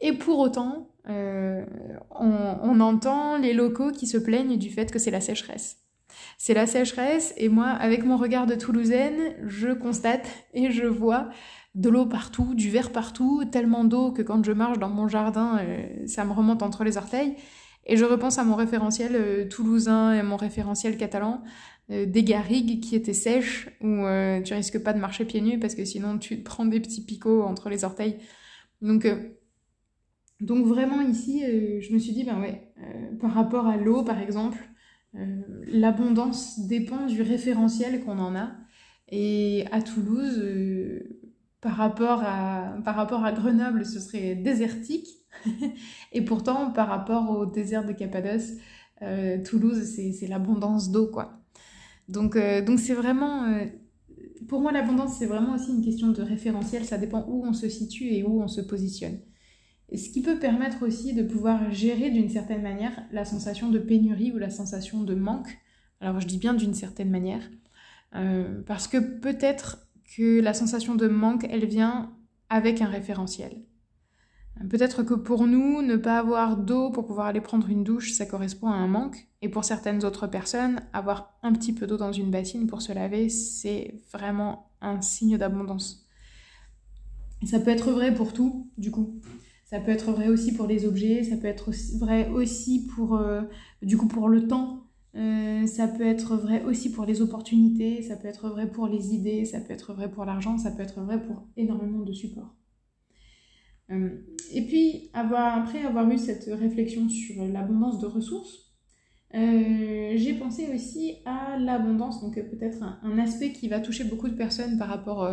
Et 0.00 0.12
pour 0.12 0.38
autant, 0.38 0.90
euh, 1.08 1.64
on, 2.10 2.80
entend 2.80 3.38
les 3.38 3.52
locaux 3.52 3.90
qui 3.90 4.06
se 4.06 4.16
plaignent 4.16 4.58
du 4.58 4.70
fait 4.70 4.90
que 4.90 4.98
c'est 4.98 5.10
la 5.10 5.20
sécheresse. 5.20 5.78
C'est 6.38 6.54
la 6.54 6.66
sécheresse 6.66 7.34
et 7.36 7.48
moi, 7.48 7.66
avec 7.66 8.04
mon 8.04 8.16
regard 8.16 8.46
de 8.46 8.54
Toulousaine, 8.54 9.34
je 9.46 9.68
constate 9.68 10.26
et 10.54 10.70
je 10.70 10.86
vois 10.86 11.28
de 11.74 11.88
l'eau 11.88 12.06
partout, 12.06 12.54
du 12.54 12.70
verre 12.70 12.90
partout, 12.90 13.44
tellement 13.50 13.84
d'eau 13.84 14.10
que 14.10 14.22
quand 14.22 14.44
je 14.44 14.52
marche 14.52 14.78
dans 14.78 14.88
mon 14.88 15.08
jardin, 15.08 15.58
euh, 15.60 16.06
ça 16.06 16.24
me 16.24 16.32
remonte 16.32 16.62
entre 16.62 16.84
les 16.84 16.96
orteils. 16.96 17.36
Et 17.86 17.96
je 17.96 18.04
repense 18.04 18.38
à 18.38 18.44
mon 18.44 18.56
référentiel 18.56 19.12
euh, 19.14 19.48
toulousain 19.48 20.12
et 20.12 20.22
mon 20.22 20.36
référentiel 20.36 20.96
catalan, 20.96 21.42
des 21.88 22.22
garrigues 22.22 22.78
qui 22.78 22.94
étaient 22.94 23.12
sèches, 23.12 23.68
où 23.80 24.04
tu 24.44 24.54
risques 24.54 24.80
pas 24.80 24.92
de 24.92 25.00
marcher 25.00 25.24
pieds 25.24 25.40
nus 25.40 25.58
parce 25.58 25.74
que 25.74 25.84
sinon 25.84 26.18
tu 26.18 26.38
te 26.38 26.44
prends 26.44 26.64
des 26.64 26.78
petits 26.78 27.04
picots 27.04 27.42
entre 27.42 27.68
les 27.68 27.82
orteils. 27.82 28.16
Donc 28.80 29.08
donc 30.40 30.66
vraiment 30.66 31.02
ici, 31.02 31.44
euh, 31.44 31.80
je 31.80 31.92
me 31.92 31.98
suis 31.98 32.12
dit, 32.12 32.24
ben 32.24 32.40
ouais, 32.40 32.72
euh, 32.78 33.16
par 33.20 33.34
rapport 33.34 33.66
à 33.66 33.76
l'eau 33.76 34.02
par 34.02 34.18
exemple, 34.18 34.58
euh, 35.14 35.42
l'abondance 35.66 36.66
dépend 36.66 37.06
du 37.06 37.20
référentiel 37.22 38.02
qu'on 38.04 38.18
en 38.18 38.34
a. 38.34 38.50
Et 39.12 39.64
à 39.72 39.82
Toulouse, 39.82 40.40
par, 41.60 41.76
rapport 41.76 42.22
à, 42.24 42.76
par 42.84 42.94
rapport 42.94 43.24
à 43.24 43.32
Grenoble, 43.32 43.84
ce 43.84 43.98
serait 43.98 44.36
désertique. 44.36 45.08
et 46.12 46.22
pourtant, 46.22 46.70
par 46.70 46.88
rapport 46.88 47.30
au 47.30 47.46
désert 47.46 47.84
de 47.84 47.92
Cappadoce, 47.92 48.52
Toulouse, 49.44 49.82
c'est 49.82 50.26
l'abondance 50.28 50.92
d'eau, 50.92 51.08
quoi. 51.08 51.40
Donc 52.08 52.38
donc 52.64 52.78
c'est 52.78 52.94
vraiment... 52.94 53.52
pour 54.46 54.60
moi, 54.60 54.70
l'abondance, 54.70 55.16
c'est 55.18 55.26
vraiment 55.26 55.56
aussi 55.56 55.72
une 55.72 55.84
question 55.84 56.12
de 56.12 56.22
référentiel. 56.22 56.84
Ça 56.84 56.96
dépend 56.96 57.26
où 57.28 57.44
on 57.44 57.52
se 57.52 57.68
situe 57.68 58.12
et 58.12 58.22
où 58.22 58.40
on 58.40 58.48
se 58.48 58.60
positionne. 58.60 59.18
Ce 59.94 60.08
qui 60.08 60.22
peut 60.22 60.38
permettre 60.38 60.86
aussi 60.86 61.14
de 61.14 61.22
pouvoir 61.22 61.72
gérer 61.72 62.10
d'une 62.10 62.28
certaine 62.28 62.62
manière 62.62 63.02
la 63.10 63.24
sensation 63.24 63.70
de 63.70 63.78
pénurie 63.78 64.32
ou 64.32 64.38
la 64.38 64.50
sensation 64.50 65.02
de 65.02 65.14
manque. 65.14 65.58
Alors 66.00 66.20
je 66.20 66.26
dis 66.26 66.38
bien 66.38 66.54
d'une 66.54 66.74
certaine 66.74 67.10
manière, 67.10 67.42
euh, 68.14 68.62
parce 68.66 68.88
que 68.88 68.98
peut-être 68.98 69.86
que 70.16 70.40
la 70.40 70.54
sensation 70.54 70.94
de 70.94 71.08
manque, 71.08 71.46
elle 71.50 71.66
vient 71.66 72.12
avec 72.48 72.80
un 72.80 72.86
référentiel. 72.86 73.62
Peut-être 74.68 75.02
que 75.02 75.14
pour 75.14 75.46
nous, 75.46 75.80
ne 75.80 75.96
pas 75.96 76.18
avoir 76.18 76.56
d'eau 76.56 76.90
pour 76.90 77.06
pouvoir 77.06 77.26
aller 77.26 77.40
prendre 77.40 77.68
une 77.70 77.82
douche, 77.82 78.12
ça 78.12 78.26
correspond 78.26 78.68
à 78.68 78.74
un 78.74 78.88
manque. 78.88 79.28
Et 79.40 79.48
pour 79.48 79.64
certaines 79.64 80.04
autres 80.04 80.26
personnes, 80.26 80.82
avoir 80.92 81.38
un 81.42 81.52
petit 81.52 81.72
peu 81.72 81.86
d'eau 81.86 81.96
dans 81.96 82.12
une 82.12 82.30
bassine 82.30 82.66
pour 82.66 82.82
se 82.82 82.92
laver, 82.92 83.30
c'est 83.30 83.94
vraiment 84.12 84.70
un 84.82 85.00
signe 85.00 85.38
d'abondance. 85.38 86.06
Et 87.42 87.46
ça 87.46 87.58
peut 87.58 87.70
être 87.70 87.90
vrai 87.90 88.12
pour 88.12 88.34
tout, 88.34 88.68
du 88.76 88.90
coup. 88.90 89.18
Ça 89.70 89.78
peut 89.78 89.92
être 89.92 90.10
vrai 90.10 90.26
aussi 90.26 90.52
pour 90.52 90.66
les 90.66 90.84
objets, 90.84 91.22
ça 91.22 91.36
peut 91.36 91.46
être 91.46 91.70
vrai 92.00 92.28
aussi 92.30 92.88
pour, 92.88 93.14
euh, 93.14 93.42
du 93.82 93.96
coup, 93.96 94.08
pour 94.08 94.28
le 94.28 94.48
temps. 94.48 94.82
Euh, 95.14 95.64
ça 95.68 95.86
peut 95.86 96.04
être 96.04 96.36
vrai 96.36 96.64
aussi 96.64 96.90
pour 96.90 97.04
les 97.04 97.22
opportunités, 97.22 98.02
ça 98.02 98.16
peut 98.16 98.26
être 98.26 98.48
vrai 98.48 98.68
pour 98.68 98.88
les 98.88 99.14
idées, 99.14 99.44
ça 99.44 99.60
peut 99.60 99.72
être 99.72 99.94
vrai 99.94 100.10
pour 100.10 100.24
l'argent, 100.24 100.58
ça 100.58 100.72
peut 100.72 100.82
être 100.82 101.00
vrai 101.00 101.24
pour 101.24 101.46
énormément 101.56 102.00
de 102.00 102.12
supports. 102.12 102.56
Euh, 103.92 104.18
et 104.52 104.66
puis, 104.66 105.08
avoir, 105.12 105.58
après 105.58 105.84
avoir 105.84 106.10
eu 106.10 106.18
cette 106.18 106.46
réflexion 106.46 107.08
sur 107.08 107.44
l'abondance 107.44 108.00
de 108.00 108.08
ressources, 108.08 108.69
Euh, 109.34 110.12
j'ai 110.16 110.34
pensé 110.34 110.68
aussi 110.74 111.18
à 111.24 111.56
l'abondance, 111.58 112.20
donc 112.20 112.34
peut-être 112.34 112.82
un, 112.82 113.18
aspect 113.18 113.52
qui 113.52 113.68
va 113.68 113.80
toucher 113.80 114.04
beaucoup 114.04 114.28
de 114.28 114.34
personnes 114.34 114.78
par 114.78 114.88
rapport, 114.88 115.30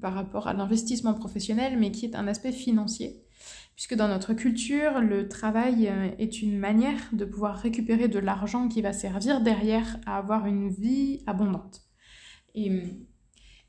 par 0.00 0.14
rapport 0.14 0.48
à 0.48 0.54
l'investissement 0.54 1.14
professionnel, 1.14 1.78
mais 1.78 1.92
qui 1.92 2.06
est 2.06 2.16
un 2.16 2.26
aspect 2.26 2.52
financier. 2.52 3.22
Puisque 3.76 3.94
dans 3.94 4.08
notre 4.08 4.34
culture, 4.34 5.00
le 5.00 5.28
travail 5.28 5.90
est 6.18 6.42
une 6.42 6.58
manière 6.58 7.00
de 7.12 7.24
pouvoir 7.24 7.56
récupérer 7.56 8.08
de 8.08 8.18
l'argent 8.18 8.68
qui 8.68 8.82
va 8.82 8.92
servir 8.92 9.40
derrière 9.40 9.98
à 10.06 10.18
avoir 10.18 10.46
une 10.46 10.68
vie 10.68 11.22
abondante. 11.26 11.82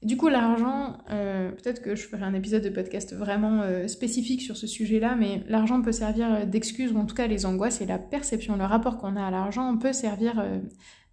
Du 0.03 0.17
coup, 0.17 0.29
l'argent, 0.29 0.98
euh, 1.12 1.51
peut-être 1.51 1.84
que 1.84 1.96
je 1.96 2.08
ferai 2.08 2.24
un 2.24 2.34
épisode 2.34 2.63
de 2.63 2.70
podcast 2.70 3.13
vraiment 3.13 3.62
euh, 3.62 3.88
spécifique 3.88 4.41
sur 4.41 4.58
ce 4.58 4.65
sujet-là, 4.65 5.15
mais 5.15 5.43
l'argent 5.48 5.79
peut 5.84 5.91
servir 5.91 6.48
d'excuse, 6.48 6.91
ou 6.91 6.98
en 6.98 7.05
tout 7.05 7.13
cas 7.13 7.27
les 7.27 7.46
angoisses 7.46 7.81
et 7.81 7.86
la 7.86 8.00
perception, 8.00 8.55
le 8.55 8.63
rapport 8.63 8.98
qu'on 8.98 9.15
a 9.15 9.24
à 9.24 9.29
l'argent 9.29 9.77
peut 9.77 9.93
servir 9.93 10.39
euh, 10.39 10.60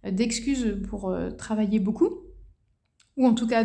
d'excuse 0.09 0.75
pour 0.89 1.15
travailler 1.37 1.79
beaucoup, 1.79 2.09
ou 3.15 3.27
en 3.27 3.35
tout 3.35 3.45
cas 3.45 3.63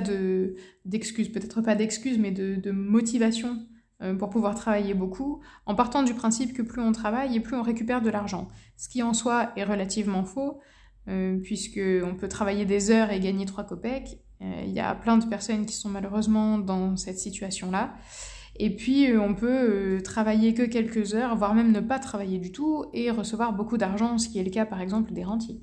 d'excuse, 0.84 1.32
peut-être 1.32 1.62
pas 1.62 1.74
d'excuse, 1.74 2.18
mais 2.18 2.30
de, 2.32 2.56
de 2.56 2.70
motivation 2.70 3.66
pour 4.18 4.28
pouvoir 4.28 4.56
travailler 4.56 4.92
beaucoup, 4.92 5.40
en 5.64 5.74
partant 5.74 6.02
du 6.02 6.12
principe 6.12 6.52
que 6.52 6.60
plus 6.60 6.82
on 6.82 6.92
travaille 6.92 7.36
et 7.36 7.40
plus 7.40 7.56
on 7.56 7.62
récupère 7.62 8.02
de 8.02 8.10
l'argent. 8.10 8.48
Ce 8.76 8.88
qui 8.88 9.02
en 9.02 9.14
soi 9.14 9.52
est 9.56 9.64
relativement 9.64 10.24
faux, 10.24 10.60
puisqu'on 11.44 12.16
peut 12.16 12.28
travailler 12.28 12.64
des 12.64 12.90
heures 12.90 13.12
et 13.12 13.20
gagner 13.20 13.46
3 13.46 13.64
copecs, 13.64 14.18
euh, 14.33 14.33
il 14.64 14.72
y 14.72 14.80
a 14.80 14.94
plein 14.94 15.18
de 15.18 15.24
personnes 15.26 15.66
qui 15.66 15.74
sont 15.74 15.88
malheureusement 15.88 16.58
dans 16.58 16.96
cette 16.96 17.18
situation-là. 17.18 17.94
Et 18.56 18.74
puis, 18.74 19.10
euh, 19.10 19.20
on 19.20 19.34
peut 19.34 19.96
euh, 19.96 20.00
travailler 20.00 20.54
que 20.54 20.62
quelques 20.62 21.14
heures, 21.14 21.36
voire 21.36 21.54
même 21.54 21.72
ne 21.72 21.80
pas 21.80 21.98
travailler 21.98 22.38
du 22.38 22.52
tout 22.52 22.84
et 22.92 23.10
recevoir 23.10 23.52
beaucoup 23.52 23.78
d'argent, 23.78 24.18
ce 24.18 24.28
qui 24.28 24.38
est 24.38 24.44
le 24.44 24.50
cas 24.50 24.66
par 24.66 24.80
exemple 24.80 25.12
des 25.12 25.24
rentiers. 25.24 25.60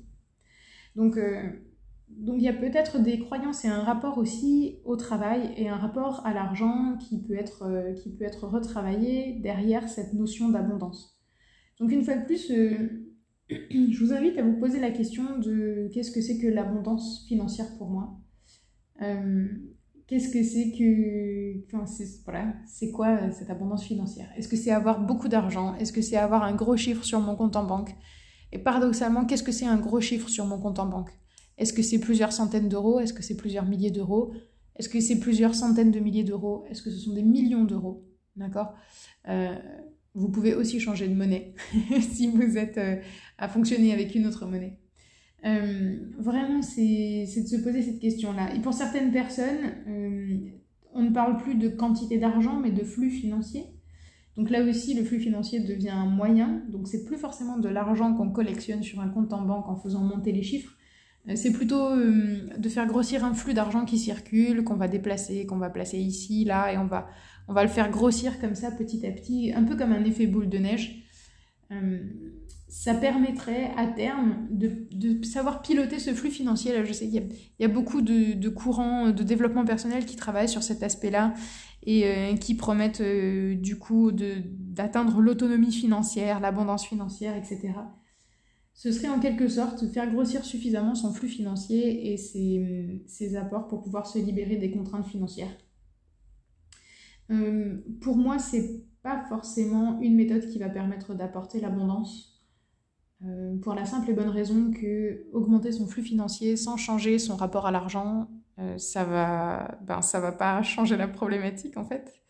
Donc, 0.94 1.16
il 1.16 2.42
y 2.42 2.48
a 2.48 2.52
peut-être 2.52 3.02
des 3.02 3.18
croyances 3.18 3.64
et 3.64 3.68
un 3.68 3.82
rapport 3.82 4.18
aussi 4.18 4.78
au 4.84 4.96
travail 4.96 5.54
et 5.56 5.70
un 5.70 5.76
rapport 5.76 6.26
à 6.26 6.34
l'argent 6.34 6.98
qui 6.98 7.22
peut 7.22 7.34
être 7.34 8.46
retravaillé 8.46 9.38
derrière 9.40 9.88
cette 9.88 10.12
notion 10.12 10.50
d'abondance. 10.50 11.18
Donc 11.80 11.90
une 11.90 12.04
fois 12.04 12.16
de 12.16 12.26
plus, 12.26 12.48
je 13.48 14.04
vous 14.04 14.12
invite 14.12 14.38
à 14.38 14.42
vous 14.42 14.58
poser 14.58 14.80
la 14.80 14.90
question 14.90 15.38
de 15.38 15.88
qu'est-ce 15.92 16.12
que 16.12 16.20
c'est 16.20 16.38
que 16.38 16.46
l'abondance 16.46 17.24
financière 17.26 17.76
pour 17.78 17.88
moi? 17.88 18.21
Euh, 19.02 19.48
qu'est-ce 20.06 20.28
que 20.32 20.42
c'est 20.42 20.72
que. 20.72 21.64
Enfin, 21.66 21.86
c'est 21.86 22.22
voilà, 22.24 22.54
quoi 22.94 23.08
euh, 23.08 23.30
cette 23.32 23.50
abondance 23.50 23.84
financière? 23.84 24.28
Est-ce 24.36 24.48
que 24.48 24.56
c'est 24.56 24.70
avoir 24.70 25.00
beaucoup 25.04 25.28
d'argent? 25.28 25.74
Est-ce 25.76 25.92
que 25.92 26.02
c'est 26.02 26.16
avoir 26.16 26.42
un 26.44 26.54
gros 26.54 26.76
chiffre 26.76 27.04
sur 27.04 27.20
mon 27.20 27.36
compte 27.36 27.56
en 27.56 27.64
banque? 27.64 27.94
Et 28.52 28.58
paradoxalement, 28.58 29.24
qu'est-ce 29.24 29.42
que 29.42 29.52
c'est 29.52 29.66
un 29.66 29.78
gros 29.78 30.00
chiffre 30.00 30.28
sur 30.28 30.46
mon 30.46 30.60
compte 30.60 30.78
en 30.78 30.86
banque? 30.86 31.10
Est-ce 31.58 31.72
que 31.72 31.82
c'est 31.82 32.00
plusieurs 32.00 32.32
centaines 32.32 32.68
d'euros? 32.68 33.00
Est-ce 33.00 33.12
que 33.14 33.22
c'est 33.22 33.36
plusieurs 33.36 33.64
milliers 33.66 33.90
d'euros? 33.90 34.34
Est-ce 34.76 34.88
que 34.88 35.00
c'est 35.00 35.18
plusieurs 35.20 35.54
centaines 35.54 35.90
de 35.90 36.00
milliers 36.00 36.24
d'euros? 36.24 36.64
Est-ce 36.70 36.82
que 36.82 36.90
ce 36.90 36.98
sont 36.98 37.14
des 37.14 37.22
millions 37.22 37.64
d'euros? 37.64 38.06
D'accord? 38.36 38.74
Euh, 39.28 39.54
Vous 40.14 40.30
pouvez 40.30 40.54
aussi 40.54 40.80
changer 40.80 41.08
de 41.08 41.14
monnaie 41.14 41.54
si 42.00 42.28
vous 42.28 42.58
êtes 42.58 42.78
à 43.38 43.48
fonctionner 43.48 43.92
avec 43.92 44.14
une 44.14 44.26
autre 44.26 44.46
monnaie. 44.46 44.81
Euh, 45.44 45.96
vraiment, 46.18 46.62
c'est 46.62 47.24
de 47.24 47.46
se 47.46 47.56
poser 47.62 47.82
cette 47.82 47.98
question-là. 47.98 48.54
Et 48.54 48.60
pour 48.60 48.74
certaines 48.74 49.10
personnes, 49.10 49.72
euh, 49.88 50.38
on 50.94 51.02
ne 51.02 51.10
parle 51.10 51.36
plus 51.38 51.54
de 51.54 51.68
quantité 51.68 52.18
d'argent, 52.18 52.60
mais 52.60 52.70
de 52.70 52.84
flux 52.84 53.10
financier. 53.10 53.64
Donc 54.36 54.50
là 54.50 54.62
aussi, 54.62 54.94
le 54.94 55.04
flux 55.04 55.18
financier 55.18 55.60
devient 55.60 55.90
un 55.90 56.06
moyen. 56.06 56.62
Donc 56.68 56.88
c'est 56.88 57.04
plus 57.04 57.16
forcément 57.16 57.58
de 57.58 57.68
l'argent 57.68 58.14
qu'on 58.14 58.30
collectionne 58.30 58.82
sur 58.82 59.00
un 59.00 59.08
compte 59.08 59.32
en 59.32 59.42
banque 59.42 59.68
en 59.68 59.76
faisant 59.76 60.00
monter 60.00 60.32
les 60.32 60.42
chiffres. 60.42 60.76
Euh, 61.28 61.32
c'est 61.34 61.52
plutôt 61.52 61.90
de 61.96 62.68
faire 62.68 62.86
grossir 62.86 63.24
un 63.24 63.34
flux 63.34 63.54
d'argent 63.54 63.84
qui 63.84 63.98
circule, 63.98 64.64
qu'on 64.64 64.76
va 64.76 64.88
déplacer, 64.88 65.44
qu'on 65.46 65.58
va 65.58 65.70
placer 65.70 65.98
ici, 65.98 66.44
là, 66.44 66.72
et 66.72 66.78
on 66.78 66.86
va, 66.86 67.08
on 67.48 67.52
va 67.52 67.62
le 67.62 67.68
faire 67.68 67.90
grossir 67.90 68.40
comme 68.40 68.54
ça 68.54 68.70
petit 68.70 69.04
à 69.06 69.10
petit, 69.10 69.52
un 69.52 69.64
peu 69.64 69.76
comme 69.76 69.92
un 69.92 70.04
effet 70.04 70.26
boule 70.26 70.48
de 70.48 70.58
neige 70.58 71.04
ça 72.72 72.94
permettrait 72.94 73.70
à 73.76 73.86
terme 73.86 74.46
de, 74.50 75.22
savoir 75.24 75.60
piloter 75.60 75.98
ce 75.98 76.14
flux 76.14 76.30
financier. 76.30 76.72
Là, 76.72 76.84
je 76.84 76.92
sais 76.94 77.06
qu'il 77.06 77.28
y, 77.58 77.64
a 77.64 77.68
beaucoup 77.68 78.00
de, 78.00 78.48
courants 78.48 79.10
de 79.10 79.22
développement 79.22 79.66
personnel 79.66 80.06
qui 80.06 80.16
travaillent 80.16 80.48
sur 80.48 80.62
cet 80.62 80.82
aspect-là 80.82 81.34
et 81.82 82.06
euh, 82.06 82.34
qui 82.34 82.54
promettent 82.54 83.02
euh, 83.02 83.56
du 83.56 83.78
coup 83.78 84.10
d'atteindre 84.10 85.20
l'autonomie 85.20 85.70
financière, 85.70 86.40
l'abondance 86.40 86.86
financière, 86.86 87.36
etc. 87.36 87.74
Ce 88.72 88.90
serait 88.90 89.10
en 89.10 89.20
quelque 89.20 89.48
sorte 89.48 89.86
faire 89.88 90.10
grossir 90.10 90.42
suffisamment 90.42 90.94
son 90.94 91.12
flux 91.12 91.28
financier 91.28 92.10
et 92.10 92.16
ses, 92.16 93.02
ses 93.06 93.36
apports 93.36 93.68
pour 93.68 93.82
pouvoir 93.82 94.06
se 94.06 94.18
libérer 94.18 94.56
des 94.56 94.70
contraintes 94.70 95.06
financières. 95.06 95.54
Euh, 97.30 97.84
pour 98.00 98.16
moi, 98.16 98.38
c'est 98.38 98.82
pas 99.02 99.26
forcément 99.28 100.00
une 100.00 100.16
méthode 100.16 100.48
qui 100.48 100.58
va 100.58 100.70
permettre 100.70 101.12
d'apporter 101.14 101.60
l'abondance 101.60 102.31
euh, 103.24 103.56
pour 103.58 103.74
la 103.74 103.84
simple 103.84 104.10
et 104.10 104.14
bonne 104.14 104.28
raison 104.28 104.72
que 104.72 105.26
augmenter 105.32 105.70
son 105.70 105.86
flux 105.86 106.02
financier 106.02 106.56
sans 106.56 106.76
changer 106.76 107.18
son 107.18 107.36
rapport 107.36 107.66
à 107.66 107.70
l'argent, 107.70 108.28
euh, 108.58 108.76
ça 108.78 109.04
va, 109.04 109.78
ben, 109.86 110.02
ça 110.02 110.18
va 110.18 110.32
pas 110.32 110.62
changer 110.62 110.96
la 110.96 111.08
problématique 111.08 111.76
en 111.76 111.84
fait. 111.84 112.20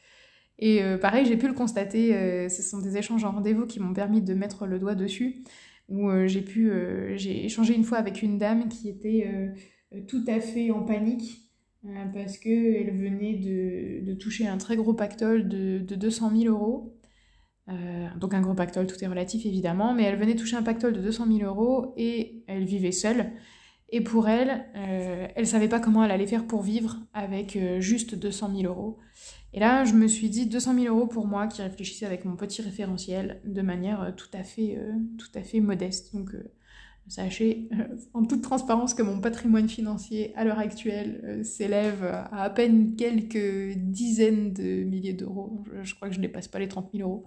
Et 0.58 0.82
euh, 0.82 0.98
pareil, 0.98 1.24
j'ai 1.24 1.36
pu 1.36 1.48
le 1.48 1.54
constater, 1.54 2.48
ce 2.48 2.62
sont 2.62 2.80
des 2.80 2.96
échanges 2.96 3.24
en 3.24 3.32
rendez-vous 3.32 3.66
qui 3.66 3.80
m'ont 3.80 3.94
permis 3.94 4.20
de 4.20 4.34
mettre 4.34 4.66
le 4.66 4.78
doigt 4.78 4.94
dessus, 4.94 5.42
où 5.88 6.10
j'ai 6.26 6.42
pu, 6.42 6.70
j'ai 7.16 7.44
échangé 7.44 7.74
une 7.74 7.84
fois 7.84 7.98
avec 7.98 8.22
une 8.22 8.38
dame 8.38 8.68
qui 8.68 8.88
était 8.88 9.28
tout 10.06 10.22
à 10.28 10.38
fait 10.38 10.70
en 10.70 10.82
panique 10.82 11.50
parce 12.14 12.38
qu'elle 12.38 12.96
venait 12.96 13.34
de, 13.34 14.14
toucher 14.14 14.46
un 14.46 14.58
très 14.58 14.76
gros 14.76 14.94
pactole 14.94 15.48
de, 15.48 15.78
de 15.78 15.94
200 15.96 16.30
000 16.36 16.54
euros. 16.54 16.94
Euh, 17.68 18.08
donc 18.18 18.34
un 18.34 18.40
gros 18.40 18.54
pactole, 18.54 18.86
tout 18.86 19.02
est 19.02 19.06
relatif 19.06 19.46
évidemment, 19.46 19.94
mais 19.94 20.04
elle 20.04 20.18
venait 20.18 20.34
toucher 20.34 20.56
un 20.56 20.62
pactole 20.62 20.92
de 20.92 21.00
200 21.00 21.26
000 21.38 21.40
euros 21.48 21.94
et 21.96 22.44
elle 22.46 22.64
vivait 22.64 22.92
seule. 22.92 23.32
Et 23.90 24.00
pour 24.00 24.28
elle, 24.28 24.66
euh, 24.74 25.28
elle 25.34 25.46
savait 25.46 25.68
pas 25.68 25.78
comment 25.78 26.02
elle 26.02 26.10
allait 26.10 26.26
faire 26.26 26.46
pour 26.46 26.62
vivre 26.62 26.98
avec 27.12 27.56
euh, 27.56 27.80
juste 27.80 28.14
200 28.14 28.50
000 28.56 28.72
euros. 28.72 28.98
Et 29.52 29.60
là, 29.60 29.84
je 29.84 29.92
me 29.92 30.08
suis 30.08 30.30
dit 30.30 30.46
200 30.46 30.74
000 30.80 30.96
euros 30.96 31.06
pour 31.06 31.26
moi 31.26 31.46
qui 31.46 31.60
réfléchissais 31.60 32.06
avec 32.06 32.24
mon 32.24 32.36
petit 32.36 32.62
référentiel 32.62 33.42
de 33.44 33.60
manière 33.60 34.14
tout 34.16 34.30
à 34.32 34.42
fait, 34.42 34.78
tout 35.18 35.38
à 35.38 35.42
fait 35.42 35.60
modeste. 35.60 36.16
Donc 36.16 36.34
sachez 37.08 37.68
en 38.14 38.24
toute 38.24 38.42
transparence 38.42 38.94
que 38.94 39.02
mon 39.02 39.20
patrimoine 39.20 39.68
financier 39.68 40.32
à 40.36 40.44
l'heure 40.44 40.58
actuelle 40.58 41.40
s'élève 41.44 42.04
à 42.04 42.42
à 42.42 42.50
peine 42.50 42.96
quelques 42.96 43.76
dizaines 43.76 44.52
de 44.52 44.84
milliers 44.84 45.12
d'euros. 45.12 45.64
Je, 45.64 45.82
je, 45.82 45.94
crois 45.94 46.08
que 46.08 46.14
je 46.14 46.20
ne 46.20 46.26
dépasse 46.26 46.48
pas 46.48 46.58
les 46.58 46.68
30 46.68 46.90
000 46.92 47.08
euros. 47.08 47.24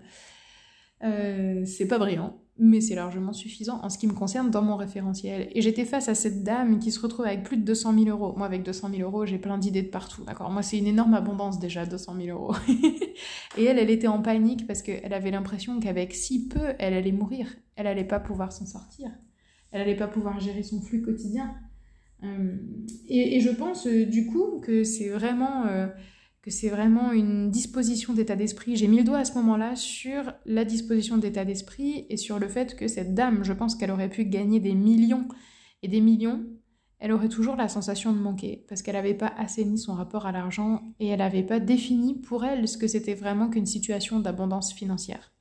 Euh, 1.03 1.65
c'est 1.65 1.87
pas 1.87 1.99
brillant, 1.99 2.37
mais 2.57 2.79
c'est 2.79 2.95
largement 2.95 3.33
suffisant 3.33 3.79
en 3.83 3.89
ce 3.89 3.97
qui 3.97 4.07
me 4.07 4.13
concerne 4.13 4.49
dans 4.49 4.61
mon 4.61 4.77
référentiel. 4.77 5.49
Et 5.53 5.61
j'étais 5.61 5.85
face 5.85 6.07
à 6.07 6.15
cette 6.15 6.43
dame 6.43 6.79
qui 6.79 6.91
se 6.91 6.99
retrouve 6.99 7.25
avec 7.25 7.43
plus 7.43 7.57
de 7.57 7.63
200 7.63 7.93
000 8.03 8.05
euros. 8.17 8.33
Moi, 8.37 8.45
avec 8.45 8.63
200 8.63 8.89
000 8.95 9.01
euros, 9.01 9.25
j'ai 9.25 9.37
plein 9.37 9.57
d'idées 9.57 9.83
de 9.83 9.89
partout, 9.89 10.23
d'accord? 10.23 10.49
Moi, 10.49 10.63
c'est 10.63 10.77
une 10.77 10.87
énorme 10.87 11.13
abondance 11.13 11.59
déjà, 11.59 11.85
200 11.85 12.15
000 12.21 12.37
euros. 12.37 12.55
et 13.57 13.65
elle, 13.65 13.77
elle 13.77 13.89
était 13.89 14.07
en 14.07 14.21
panique 14.21 14.65
parce 14.67 14.81
qu'elle 14.81 15.13
avait 15.13 15.31
l'impression 15.31 15.79
qu'avec 15.79 16.13
si 16.13 16.47
peu, 16.47 16.73
elle 16.79 16.93
allait 16.93 17.11
mourir. 17.11 17.47
Elle 17.75 17.87
allait 17.87 18.05
pas 18.05 18.19
pouvoir 18.19 18.51
s'en 18.51 18.65
sortir. 18.65 19.11
Elle 19.75 19.81
allait 19.81 19.95
pas 19.97 20.07
pouvoir 20.07 20.39
gérer 20.39 20.63
son 20.63 20.79
flux 20.79 21.01
quotidien. 21.01 21.53
Euh, 22.23 22.55
et, 23.09 23.41
je 23.41 23.49
pense, 23.49 23.87
euh, 23.87 24.05
du 24.05 24.25
coup, 24.25 24.61
que 24.61 24.85
c'est 24.85 25.09
vraiment 25.09 25.65
que 26.41 26.51
c'est 26.51 26.69
vraiment 26.69 27.11
une 27.11 27.49
disposition 27.49 28.13
d'état 28.13 28.35
d'esprit. 28.35 28.75
J'ai 28.75 28.87
mis 28.87 28.99
le 28.99 29.03
doigt 29.03 29.17
à 29.17 29.25
ce 29.25 29.33
moment-là 29.33 29.75
sur 29.75 30.31
la 30.45 30.63
disposition 30.63 31.17
d'état 31.17 31.43
d'esprit 31.43 32.05
et 32.09 32.17
sur 32.17 32.37
le 32.37 32.47
fait 32.47 32.75
que 32.75 32.87
cette 32.87 33.15
dame, 33.15 33.43
je 33.43 33.51
pense 33.51 33.75
qu'elle 33.75 33.89
aurait 33.89 34.11
pu 34.11 34.25
gagner 34.25 34.59
des 34.59 34.75
millions 34.75 35.27
et 35.81 35.87
des 35.87 36.01
millions, 36.01 36.45
elle 36.99 37.11
aurait 37.11 37.29
toujours 37.29 37.55
la 37.55 37.67
sensation 37.67 38.13
de 38.13 38.19
manquer 38.19 38.63
parce 38.69 38.81
qu'elle 38.81 38.95
n'avait 38.95 39.13
pas 39.15 39.33
assaini 39.37 39.77
son 39.77 39.95
rapport 39.95 40.27
à 40.27 40.31
l'argent 40.31 40.83
et 40.99 41.07
elle 41.07 41.19
n'avait 41.19 41.43
pas 41.43 41.59
défini 41.59 42.13
pour 42.13 42.45
elle 42.45 42.67
ce 42.67 42.77
que 42.77 42.87
c'était 42.87 43.15
vraiment 43.15 43.49
qu'une 43.49 43.65
situation 43.65 44.19
d'abondance 44.19 44.71
financière. 44.71 45.34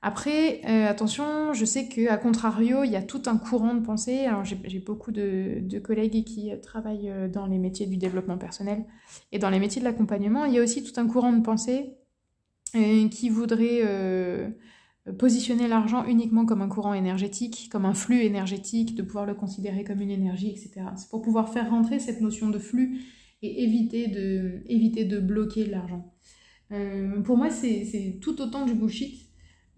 Après, 0.00 0.60
euh, 0.64 0.88
attention, 0.88 1.52
je 1.54 1.64
sais 1.64 1.88
qu'à 1.88 2.16
contrario, 2.18 2.84
il 2.84 2.90
y 2.90 2.96
a 2.96 3.02
tout 3.02 3.22
un 3.26 3.36
courant 3.36 3.74
de 3.74 3.84
pensée. 3.84 4.26
Alors, 4.26 4.44
j'ai 4.44 4.78
beaucoup 4.78 5.10
de, 5.10 5.78
collègues 5.80 6.24
qui 6.24 6.52
euh, 6.52 6.56
travaillent 6.56 7.10
euh, 7.10 7.28
dans 7.28 7.46
les 7.46 7.58
métiers 7.58 7.86
du 7.86 7.96
développement 7.96 8.38
personnel 8.38 8.84
et 9.32 9.40
dans 9.40 9.50
les 9.50 9.58
métiers 9.58 9.80
de 9.80 9.84
l'accompagnement. 9.84 10.44
Il 10.44 10.54
y 10.54 10.58
a 10.58 10.62
aussi 10.62 10.84
tout 10.84 11.00
un 11.00 11.06
courant 11.06 11.32
de 11.32 11.42
pensée 11.42 11.94
qui 13.10 13.30
voudrait 13.30 13.82
positionner 15.16 15.68
l'argent 15.68 16.04
uniquement 16.04 16.44
comme 16.44 16.60
un 16.60 16.68
courant 16.68 16.92
énergétique, 16.92 17.70
comme 17.72 17.86
un 17.86 17.94
flux 17.94 18.20
énergétique, 18.20 18.94
de 18.94 19.02
pouvoir 19.02 19.24
le 19.24 19.32
considérer 19.32 19.84
comme 19.84 20.02
une 20.02 20.10
énergie, 20.10 20.50
etc. 20.50 20.82
C'est 20.96 21.08
pour 21.08 21.22
pouvoir 21.22 21.50
faire 21.50 21.70
rentrer 21.70 21.98
cette 21.98 22.20
notion 22.20 22.50
de 22.50 22.58
flux 22.58 23.00
et 23.40 23.64
éviter 23.64 24.08
de, 24.08 24.60
éviter 24.66 25.06
de 25.06 25.18
bloquer 25.18 25.64
l'argent. 25.64 26.12
pour 27.24 27.38
moi, 27.38 27.48
c'est 27.48 28.18
tout 28.20 28.38
autant 28.42 28.66
du 28.66 28.74
bullshit 28.74 29.27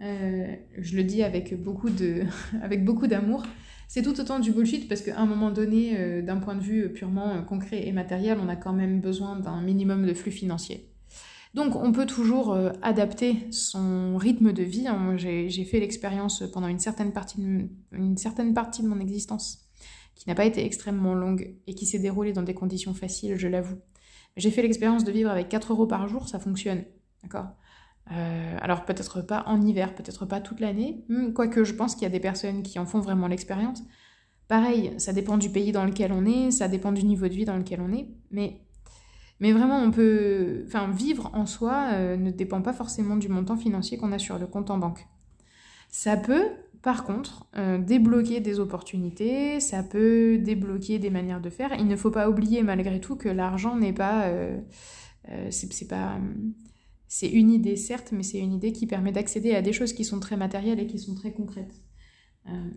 je 0.00 0.96
le 0.96 1.04
dis 1.04 1.22
avec 1.22 1.60
beaucoup 1.62 1.90
de, 1.90 2.24
avec 2.62 2.84
beaucoup 2.84 3.06
d'amour, 3.06 3.44
c'est 3.88 4.02
tout 4.02 4.18
autant 4.20 4.38
du 4.38 4.52
bullshit 4.52 4.88
parce 4.88 5.02
qu'à 5.02 5.18
un 5.18 5.26
moment 5.26 5.50
donné, 5.50 6.22
d'un 6.22 6.36
point 6.36 6.54
de 6.54 6.62
vue 6.62 6.92
purement 6.92 7.42
concret 7.42 7.86
et 7.86 7.92
matériel, 7.92 8.38
on 8.40 8.48
a 8.48 8.56
quand 8.56 8.72
même 8.72 9.00
besoin 9.00 9.38
d'un 9.38 9.60
minimum 9.60 10.06
de 10.06 10.14
flux 10.14 10.30
financier. 10.30 10.86
Donc 11.54 11.74
on 11.74 11.90
peut 11.90 12.06
toujours 12.06 12.56
adapter 12.82 13.48
son 13.50 14.16
rythme 14.16 14.52
de 14.52 14.62
vie. 14.62 14.86
Hein. 14.86 15.16
J'ai 15.16 15.64
fait 15.64 15.80
l'expérience 15.80 16.44
pendant 16.52 16.68
une 16.68 16.78
certaine, 16.78 17.12
partie 17.12 17.40
de, 17.40 17.68
une 17.90 18.16
certaine 18.16 18.54
partie 18.54 18.82
de 18.82 18.86
mon 18.86 19.00
existence 19.00 19.70
qui 20.20 20.28
n'a 20.28 20.34
pas 20.34 20.44
été 20.44 20.64
extrêmement 20.64 21.14
longue 21.14 21.54
et 21.66 21.74
qui 21.74 21.86
s'est 21.86 21.98
déroulée 21.98 22.34
dans 22.34 22.42
des 22.42 22.52
conditions 22.52 22.92
faciles, 22.92 23.36
je 23.36 23.48
l'avoue. 23.48 23.78
J'ai 24.36 24.50
fait 24.50 24.60
l'expérience 24.60 25.02
de 25.02 25.10
vivre 25.10 25.30
avec 25.30 25.48
4 25.48 25.72
euros 25.72 25.86
par 25.86 26.08
jour, 26.08 26.28
ça 26.28 26.38
fonctionne. 26.38 26.84
D'accord? 27.22 27.46
Euh, 28.12 28.56
alors 28.60 28.84
peut-être 28.84 29.22
pas 29.22 29.44
en 29.46 29.62
hiver, 29.62 29.94
peut-être 29.94 30.26
pas 30.26 30.40
toute 30.40 30.60
l'année, 30.60 31.04
hmm, 31.08 31.32
quoique 31.32 31.62
je 31.64 31.74
pense 31.74 31.94
qu'il 31.94 32.02
y 32.02 32.06
a 32.06 32.10
des 32.10 32.20
personnes 32.20 32.62
qui 32.62 32.78
en 32.78 32.86
font 32.86 33.00
vraiment 33.00 33.28
l'expérience. 33.28 33.82
Pareil, 34.48 34.92
ça 34.98 35.12
dépend 35.12 35.38
du 35.38 35.50
pays 35.50 35.70
dans 35.70 35.84
lequel 35.84 36.12
on 36.12 36.26
est, 36.26 36.50
ça 36.50 36.66
dépend 36.66 36.90
du 36.90 37.04
niveau 37.04 37.28
de 37.28 37.34
vie 37.34 37.44
dans 37.44 37.56
lequel 37.56 37.80
on 37.80 37.92
est, 37.92 38.08
mais, 38.32 38.62
mais 39.38 39.52
vraiment 39.52 39.78
on 39.78 39.92
peut... 39.92 40.64
Enfin, 40.66 40.90
vivre 40.90 41.30
en 41.34 41.46
soi 41.46 41.90
euh, 41.92 42.16
ne 42.16 42.32
dépend 42.32 42.62
pas 42.62 42.72
forcément 42.72 43.16
du 43.16 43.28
montant 43.28 43.56
financier 43.56 43.96
qu'on 43.96 44.10
a 44.10 44.18
sur 44.18 44.38
le 44.38 44.46
compte 44.48 44.70
en 44.70 44.78
banque. 44.78 45.06
Ça 45.88 46.16
peut, 46.16 46.48
par 46.82 47.04
contre, 47.04 47.46
euh, 47.56 47.78
débloquer 47.78 48.40
des 48.40 48.58
opportunités, 48.58 49.60
ça 49.60 49.84
peut 49.84 50.38
débloquer 50.38 50.98
des 50.98 51.10
manières 51.10 51.40
de 51.40 51.50
faire. 51.50 51.72
Il 51.78 51.86
ne 51.86 51.94
faut 51.94 52.10
pas 52.10 52.28
oublier 52.28 52.64
malgré 52.64 53.00
tout 53.00 53.14
que 53.14 53.28
l'argent 53.28 53.76
n'est 53.76 53.92
pas... 53.92 54.28
C'est 55.50 55.86
pas... 55.86 56.18
C'est 57.12 57.28
une 57.28 57.50
idée 57.50 57.74
certes, 57.74 58.12
mais 58.12 58.22
c'est 58.22 58.38
une 58.38 58.52
idée 58.52 58.70
qui 58.70 58.86
permet 58.86 59.10
d'accéder 59.10 59.52
à 59.56 59.62
des 59.62 59.72
choses 59.72 59.92
qui 59.92 60.04
sont 60.04 60.20
très 60.20 60.36
matérielles 60.36 60.78
et 60.78 60.86
qui 60.86 61.00
sont 61.00 61.16
très 61.16 61.32
concrètes. 61.32 61.74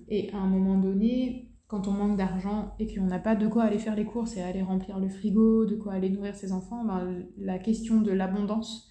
et 0.08 0.32
à 0.34 0.38
un 0.38 0.48
moment 0.48 0.80
donné, 0.80 1.52
quand 1.68 1.88
on 1.88 1.92
manque 1.92 2.18
d'argent 2.18 2.74
et 2.80 2.92
qu'on 2.92 3.06
n'a 3.06 3.20
pas 3.20 3.36
de 3.36 3.48
quoi 3.48 3.64
aller 3.66 3.78
faire 3.78 3.96
les 3.96 4.06
courses 4.06 4.36
et 4.36 4.42
aller 4.42 4.64
remplir 4.64 5.00
le 5.00 5.08
frigo, 5.08 5.68
de 5.68 5.76
quoi 5.76 5.94
aller 5.94 6.10
nourrir 6.10 6.36
ses 6.36 6.52
enfants, 6.52 6.84
ben, 6.84 7.28
la 7.38 7.60
question 7.60 8.02
de 8.02 8.12
l'abondance 8.12 8.90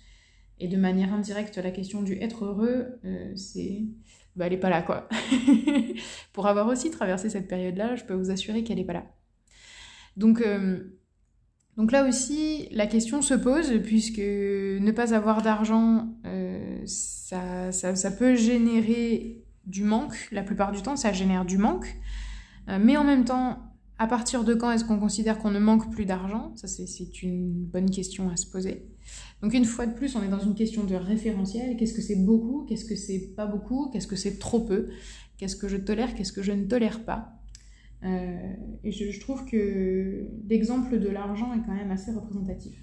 et 0.61 0.69
de 0.69 0.77
manière 0.77 1.13
indirecte 1.13 1.59
la 1.59 1.73
question 1.73 2.03
du 2.03 2.15
être 2.21 2.45
heureux, 2.45 3.01
c'est 3.35 3.83
bah, 4.37 4.47
elle 4.47 4.53
n'est 4.53 4.61
pas 4.61 4.71
là, 4.71 4.83
quoi. 4.83 5.09
Pour 6.33 6.47
avoir 6.47 6.69
aussi 6.69 6.91
traversé 6.93 7.29
cette 7.29 7.49
période-là, 7.49 7.97
je 7.97 8.05
peux 8.05 8.15
vous 8.15 8.31
assurer 8.31 8.63
qu'elle 8.63 8.79
n'est 8.79 8.85
pas 8.85 8.93
là. 8.93 9.13
Donc, 10.17 10.41
euh, 10.41 11.01
donc 11.77 11.91
là 11.91 12.07
aussi, 12.07 12.69
la 12.71 12.87
question 12.87 13.23
se 13.23 13.35
pose, 13.35 13.73
puisque 13.83 14.19
ne 14.19 14.91
pas 14.91 15.15
avoir 15.15 15.41
d'argent, 15.41 16.09
euh, 16.27 16.83
ça, 16.85 18.11
peut 18.19 18.35
générer 18.35 19.43
du 19.67 19.83
manque. 19.83 20.29
La 20.33 20.43
plupart 20.43 20.73
du 20.73 20.83
temps, 20.83 20.97
ça 20.97 21.13
génère 21.13 21.47
du 21.47 21.57
manque. 21.57 21.97
Euh, 22.69 22.79
mais 22.81 22.99
en 22.99 23.05
même 23.05 23.25
temps, 23.25 23.59
à 23.99 24.07
partir 24.07 24.45
de 24.45 24.55
quand 24.55 24.71
est-ce 24.71 24.85
qu'on 24.85 24.99
considère 24.99 25.39
qu'on 25.39 25.51
ne 25.51 25.59
manque 25.59 25.91
plus 25.91 26.05
d'argent? 26.05 26.53
Ça, 26.57 26.69
c'est 26.69 27.23
une 27.23 27.53
bonne 27.53 27.89
question 27.89 28.29
à 28.29 28.37
se 28.37 28.47
poser. 28.47 28.87
Donc 29.43 29.55
une 29.55 29.65
fois 29.65 29.87
de 29.87 29.95
plus, 29.95 30.15
on 30.15 30.23
est 30.23 30.29
dans 30.29 30.41
une 30.41 30.55
question 30.55 30.85
de 30.85 30.95
référentiel. 30.95 31.77
Qu'est-ce 31.77 31.95
que 31.95 32.03
c'est 32.03 32.17
beaucoup? 32.17 32.67
Qu'est-ce 32.69 32.85
que 32.85 32.97
c'est 32.97 33.35
pas 33.35 33.47
beaucoup? 33.47 33.89
Qu'est-ce 33.91 34.07
que 34.07 34.17
c'est 34.17 34.39
trop 34.39 34.61
peu? 34.61 34.89
Qu'est-ce 35.39 35.57
que 35.57 35.69
je 35.69 35.77
tolère? 35.79 36.15
Qu'est-ce 36.15 36.33
que 36.33 36.43
je 36.43 36.53
ne 36.53 36.65
tolère 36.65 37.05
pas? 37.05 37.42
Euh, 38.05 38.55
Et 38.83 38.91
je, 38.91 39.21
trouve 39.21 39.45
que 39.47 40.29
l'exemple 40.49 40.99
de 40.99 41.09
l'argent 41.09 41.53
est 41.55 41.65
quand 41.65 41.75
même 41.75 41.91
assez 41.91 42.11
représentatif 42.11 42.77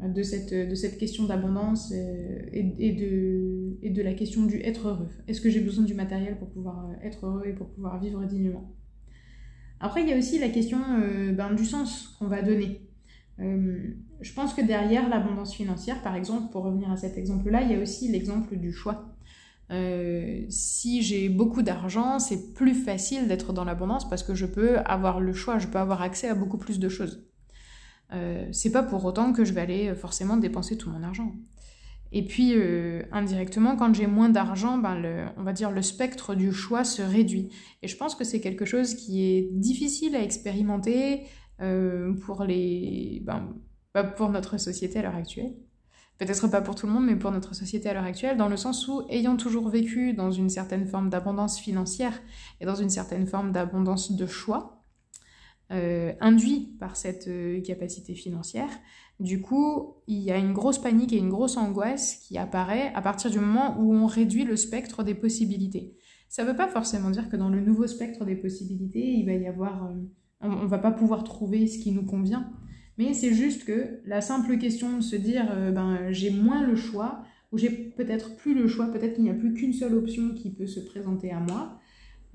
euh, 0.00 0.08
de 0.08 0.22
cette, 0.22 0.54
de 0.54 0.74
cette 0.74 0.98
question 0.98 1.24
d'abondance 1.24 1.92
euh, 1.92 2.38
et, 2.52 2.92
de, 2.92 3.78
et 3.82 3.90
de 3.90 4.02
la 4.02 4.14
question 4.14 4.44
du 4.44 4.60
être 4.60 4.88
heureux. 4.88 5.08
Est-ce 5.26 5.40
que 5.40 5.50
j'ai 5.50 5.60
besoin 5.60 5.84
du 5.84 5.94
matériel 5.94 6.38
pour 6.38 6.50
pouvoir 6.50 6.90
être 7.02 7.26
heureux 7.26 7.46
et 7.46 7.54
pour 7.54 7.68
pouvoir 7.70 8.00
vivre 8.00 8.24
dignement? 8.24 8.72
Après, 9.80 10.02
il 10.02 10.08
y 10.08 10.12
a 10.12 10.16
aussi 10.16 10.38
la 10.38 10.48
question 10.48 10.78
ben, 11.36 11.52
du 11.52 11.64
sens 11.64 12.16
qu'on 12.18 12.28
va 12.28 12.40
donner. 12.40 12.80
Je 13.38 14.32
pense 14.34 14.54
que 14.54 14.62
derrière 14.62 15.10
l'abondance 15.10 15.54
financière, 15.54 16.02
par 16.02 16.16
exemple, 16.16 16.50
pour 16.50 16.64
revenir 16.64 16.90
à 16.90 16.96
cet 16.96 17.18
exemple-là, 17.18 17.60
il 17.60 17.72
y 17.72 17.74
a 17.74 17.78
aussi 17.78 18.10
l'exemple 18.10 18.56
du 18.56 18.72
choix. 18.72 19.15
Euh, 19.70 20.44
si 20.48 21.02
j'ai 21.02 21.28
beaucoup 21.28 21.62
d'argent, 21.62 22.18
c'est 22.18 22.52
plus 22.54 22.74
facile 22.74 23.26
d'être 23.26 23.52
dans 23.52 23.64
l'abondance 23.64 24.08
parce 24.08 24.22
que 24.22 24.34
je 24.34 24.46
peux 24.46 24.78
avoir 24.78 25.20
le 25.20 25.32
choix, 25.32 25.58
je 25.58 25.66
peux 25.66 25.78
avoir 25.78 26.02
accès 26.02 26.28
à 26.28 26.34
beaucoup 26.34 26.58
plus 26.58 26.78
de 26.78 26.88
choses. 26.88 27.26
Euh, 28.12 28.46
c'est 28.52 28.70
pas 28.70 28.84
pour 28.84 29.04
autant 29.04 29.32
que 29.32 29.44
je 29.44 29.52
vais 29.52 29.60
aller 29.60 29.94
forcément 29.94 30.36
dépenser 30.36 30.76
tout 30.76 30.90
mon 30.90 31.02
argent. 31.02 31.34
Et 32.12 32.24
puis, 32.24 32.54
indirectement, 33.10 33.74
quand 33.76 33.92
j'ai 33.92 34.06
moins 34.06 34.28
d'argent, 34.28 34.78
ben 34.78 35.32
on 35.36 35.42
va 35.42 35.52
dire 35.52 35.72
le 35.72 35.82
spectre 35.82 36.36
du 36.36 36.52
choix 36.52 36.84
se 36.84 37.02
réduit. 37.02 37.50
Et 37.82 37.88
je 37.88 37.96
pense 37.96 38.14
que 38.14 38.22
c'est 38.22 38.40
quelque 38.40 38.64
chose 38.64 38.94
qui 38.94 39.24
est 39.24 39.48
difficile 39.52 40.14
à 40.14 40.22
expérimenter, 40.22 41.24
euh, 41.62 42.12
pour, 42.12 42.44
les, 42.44 43.22
ben, 43.24 43.56
pour 44.16 44.28
notre 44.28 44.58
société 44.58 44.98
à 44.98 45.02
l'heure 45.02 45.14
actuelle. 45.14 45.54
Peut-être 46.18 46.48
pas 46.48 46.62
pour 46.62 46.74
tout 46.74 46.86
le 46.86 46.92
monde, 46.92 47.04
mais 47.04 47.16
pour 47.16 47.30
notre 47.30 47.54
société 47.54 47.88
à 47.88 47.94
l'heure 47.94 48.04
actuelle, 48.04 48.36
dans 48.36 48.48
le 48.48 48.56
sens 48.56 48.88
où, 48.88 49.02
ayant 49.10 49.36
toujours 49.36 49.68
vécu 49.68 50.14
dans 50.14 50.30
une 50.30 50.48
certaine 50.48 50.86
forme 50.86 51.10
d'abondance 51.10 51.58
financière 51.58 52.18
et 52.60 52.64
dans 52.64 52.74
une 52.74 52.88
certaine 52.88 53.26
forme 53.26 53.52
d'abondance 53.52 54.12
de 54.12 54.26
choix, 54.26 54.82
euh, 55.72 56.12
induit 56.20 56.76
par 56.78 56.96
cette 56.96 57.28
euh, 57.28 57.60
capacité 57.60 58.14
financière, 58.14 58.70
du 59.18 59.40
coup, 59.40 59.96
il 60.06 60.20
y 60.20 60.30
a 60.30 60.38
une 60.38 60.52
grosse 60.52 60.78
panique 60.78 61.12
et 61.12 61.18
une 61.18 61.28
grosse 61.28 61.56
angoisse 61.56 62.16
qui 62.16 62.38
apparaît 62.38 62.92
à 62.94 63.02
partir 63.02 63.30
du 63.30 63.40
moment 63.40 63.76
où 63.80 63.92
on 63.92 64.06
réduit 64.06 64.44
le 64.44 64.56
spectre 64.56 65.02
des 65.02 65.14
possibilités. 65.14 65.96
Ça 66.28 66.44
ne 66.44 66.50
veut 66.50 66.56
pas 66.56 66.68
forcément 66.68 67.10
dire 67.10 67.28
que 67.28 67.36
dans 67.36 67.48
le 67.48 67.60
nouveau 67.60 67.86
spectre 67.86 68.24
des 68.24 68.36
possibilités, 68.36 69.04
il 69.04 69.26
va 69.26 69.32
y 69.32 69.46
avoir 69.46 69.90
on, 70.40 70.48
ne 70.62 70.66
va 70.66 70.78
pas 70.78 70.92
pouvoir 70.92 71.24
trouver 71.24 71.66
ce 71.66 71.78
qui 71.78 71.92
nous 71.92 72.04
convient. 72.04 72.50
Mais 72.98 73.12
c'est 73.12 73.34
juste 73.34 73.64
que 73.64 74.00
la 74.06 74.20
simple 74.20 74.56
question 74.58 74.96
de 74.96 75.02
se 75.02 75.16
dire 75.16 75.46
euh, 75.50 75.70
ben, 75.70 76.10
j'ai 76.10 76.30
moins 76.30 76.66
le 76.66 76.76
choix, 76.76 77.22
ou 77.52 77.58
j'ai 77.58 77.70
peut-être 77.70 78.36
plus 78.36 78.54
le 78.54 78.66
choix, 78.68 78.90
peut-être 78.90 79.14
qu'il 79.14 79.24
n'y 79.24 79.30
a 79.30 79.34
plus 79.34 79.54
qu'une 79.54 79.72
seule 79.72 79.94
option 79.94 80.34
qui 80.34 80.50
peut 80.50 80.66
se 80.66 80.80
présenter 80.80 81.30
à 81.30 81.40
moi, 81.40 81.78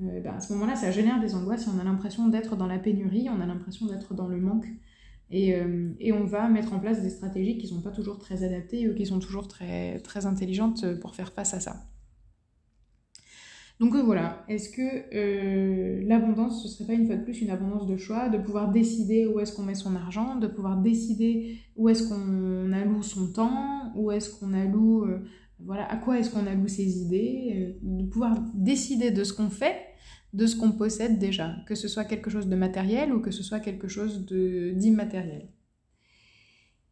euh, 0.02 0.22
ben, 0.22 0.36
à 0.36 0.40
ce 0.40 0.54
moment-là, 0.54 0.76
ça 0.76 0.92
génère 0.92 1.20
des 1.20 1.36
angoisses 1.36 1.66
et 1.68 1.70
on 1.76 1.80
a 1.80 1.84
l'impression 1.84 2.28
d'être 2.28 2.56
dans 2.56 2.68
la 2.68 2.80
pénurie, 2.80 3.28
on 3.30 3.42
a 3.42 3.46
l'impression 3.46 3.88
d'être 3.88 4.14
dans 4.14 4.28
le 4.28 4.38
manque. 4.38 4.68
Et, 5.34 5.56
euh, 5.56 5.92
et, 6.02 6.12
on 6.12 6.26
va 6.26 6.50
mettre 6.50 6.74
en 6.74 6.80
place 6.80 7.02
des 7.02 7.10
stratégies 7.10 7.58
qui 7.58 7.68
ne 7.68 7.78
sont 7.78 7.82
pas 7.82 7.92
toujours 7.92 8.20
très 8.20 8.44
adaptées 8.44 8.90
ou 8.90 8.96
qui 8.96 9.06
sont 9.06 9.20
toujours 9.20 9.48
très, 9.48 10.00
très 10.00 10.26
intelligentes 10.26 11.00
pour 11.00 11.16
faire 11.16 11.32
face 11.32 11.54
à 11.54 11.62
ça. 11.62 11.86
Donc 13.82 13.96
euh, 13.96 14.04
voilà, 14.04 14.46
est-ce 14.48 14.70
que 14.70 14.82
euh, 15.16 16.04
l'abondance, 16.06 16.62
ce 16.62 16.70
serait 16.70 16.86
pas 16.86 16.94
une 16.94 17.08
fois 17.08 17.16
de 17.16 17.24
plus 17.24 17.42
une 17.42 17.50
abondance 17.50 17.88
de 17.88 17.98
choix, 17.98 18.30
de 18.30 18.38
pouvoir 18.38 18.72
décider 18.72 19.26
où 19.26 19.40
est-ce 19.40 19.54
qu'on 19.54 19.64
met 19.64 19.74
son 19.74 19.96
argent, 19.96 20.36
de 20.36 20.46
pouvoir 20.46 20.78
décider 20.78 21.58
où 21.76 21.90
est-ce 21.90 22.08
qu'on 22.08 22.72
alloue 22.74 23.02
son 23.02 23.34
temps, 23.34 23.92
où 23.96 24.12
est-ce 24.12 24.30
qu'on 24.30 24.54
alloue, 24.54 25.06
euh, 25.06 25.26
voilà, 25.60 25.92
à 25.92 25.98
quoi 25.98 26.20
est-ce 26.20 26.30
qu'on 26.30 26.46
alloue 26.46 26.68
ses 26.68 27.02
idées, 27.02 27.80
de 27.82 28.06
pouvoir 28.06 28.40
décider 28.54 29.10
de 29.10 29.24
ce 29.24 29.34
qu'on 29.34 29.50
fait, 29.50 29.78
de 30.34 30.46
ce 30.46 30.56
qu'on 30.56 30.74
possède 30.74 31.18
déjà, 31.18 31.56
que 31.68 31.74
ce 31.74 31.88
soit 31.88 32.06
quelque 32.06 32.30
chose 32.30 32.48
de 32.48 32.56
matériel 32.56 33.12
ou 33.12 33.20
que 33.20 33.32
ce 33.32 33.42
soit 33.42 33.60
quelque 33.60 33.88
chose 33.88 34.28
d'immatériel. 34.28 35.50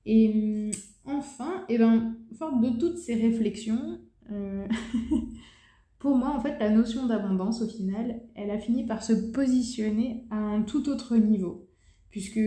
Et 0.08 0.72
enfin, 1.06 1.66
et 1.70 1.76
eh 1.76 1.78
ben, 1.78 2.16
forte 2.40 2.62
de 2.62 2.70
toutes 2.80 2.98
ces 2.98 3.14
réflexions, 3.14 4.00
Pour 6.00 6.16
moi, 6.16 6.30
en 6.30 6.40
fait, 6.40 6.58
la 6.60 6.70
notion 6.70 7.08
d'abondance, 7.08 7.62
au 7.62 7.68
final, 7.68 8.22
elle 8.36 8.52
a 8.52 8.58
fini 8.58 8.86
par 8.86 9.04
se 9.04 9.12
positionner 9.12 10.24
à 10.32 10.38
un 10.38 10.62
tout 10.62 10.88
autre 10.88 11.18
niveau. 11.18 11.68
Puisque 12.10 12.40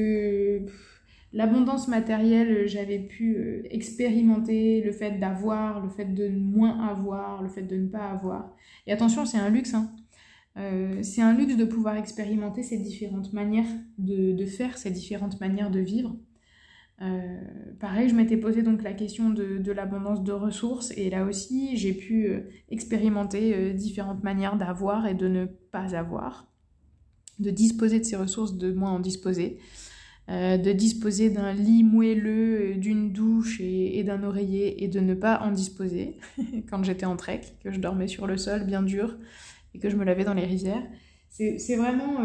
l'abondance 1.34 1.86
matérielle, 1.86 2.66
j'avais 2.66 2.98
pu 2.98 3.36
euh, 3.36 3.62
expérimenter 3.70 4.80
le 4.82 4.90
fait 4.90 5.18
d'avoir, 5.18 5.82
le 5.82 5.90
fait 5.90 6.06
de 6.06 6.28
moins 6.28 6.80
avoir, 6.88 7.42
le 7.42 7.50
fait 7.50 7.62
de 7.62 7.76
ne 7.76 7.88
pas 7.88 8.08
avoir. 8.08 8.56
Et 8.86 8.92
attention, 8.92 9.26
c'est 9.26 9.38
un 9.38 9.50
luxe. 9.50 9.74
Hein. 9.74 9.94
Euh, 10.56 11.02
c'est 11.02 11.22
un 11.22 11.34
luxe 11.34 11.56
de 11.56 11.64
pouvoir 11.66 11.96
expérimenter 11.96 12.62
ces 12.62 12.78
différentes 12.78 13.34
manières 13.34 13.68
de 13.98 14.46
faire, 14.46 14.78
ces 14.78 14.90
différentes 14.90 15.40
manières 15.40 15.70
de 15.70 15.80
vivre. 15.80 16.16
Euh, 17.02 17.40
pareil, 17.80 18.08
je 18.08 18.14
m'étais 18.14 18.36
posé 18.36 18.62
donc 18.62 18.82
la 18.82 18.92
question 18.92 19.30
de, 19.30 19.72
l'abondance 19.72 20.22
de 20.22 20.32
ressources 20.32 20.92
et 20.96 21.10
là 21.10 21.24
aussi 21.24 21.76
j'ai 21.76 21.92
pu 21.92 22.26
euh, 22.26 22.40
expérimenter 22.70 23.54
euh, 23.54 23.72
différentes 23.72 24.22
manières 24.22 24.56
d'avoir 24.56 25.06
et 25.06 25.14
de 25.14 25.26
ne 25.26 25.46
pas 25.46 25.96
avoir, 25.96 26.46
de 27.40 27.50
disposer 27.50 27.98
de 27.98 28.04
ces 28.04 28.16
ressources, 28.16 28.56
de 28.56 28.72
moins 28.72 28.92
en 28.92 29.00
disposer, 29.00 29.58
de 30.28 30.72
disposer 30.72 31.30
d'un 31.30 31.52
lit 31.52 31.82
moelleux, 31.82 32.76
d'une 32.76 33.12
douche 33.12 33.60
et, 33.60 33.98
et 33.98 34.04
d'un 34.04 34.22
oreiller 34.22 34.84
et 34.84 34.88
de 34.88 35.00
ne 35.00 35.14
pas 35.14 35.40
en 35.40 35.50
disposer 35.50 36.18
quand 36.70 36.84
j'étais 36.84 37.06
en 37.06 37.16
trek, 37.16 37.40
que 37.64 37.72
je 37.72 37.80
dormais 37.80 38.06
sur 38.06 38.28
le 38.28 38.36
sol 38.36 38.64
bien 38.64 38.82
dur 38.82 39.18
et 39.74 39.80
que 39.80 39.90
je 39.90 39.96
me 39.96 40.04
lavais 40.04 40.24
dans 40.24 40.34
les 40.34 40.44
rizières. 40.44 40.84
C'est 41.28 41.76
vraiment 41.76 42.20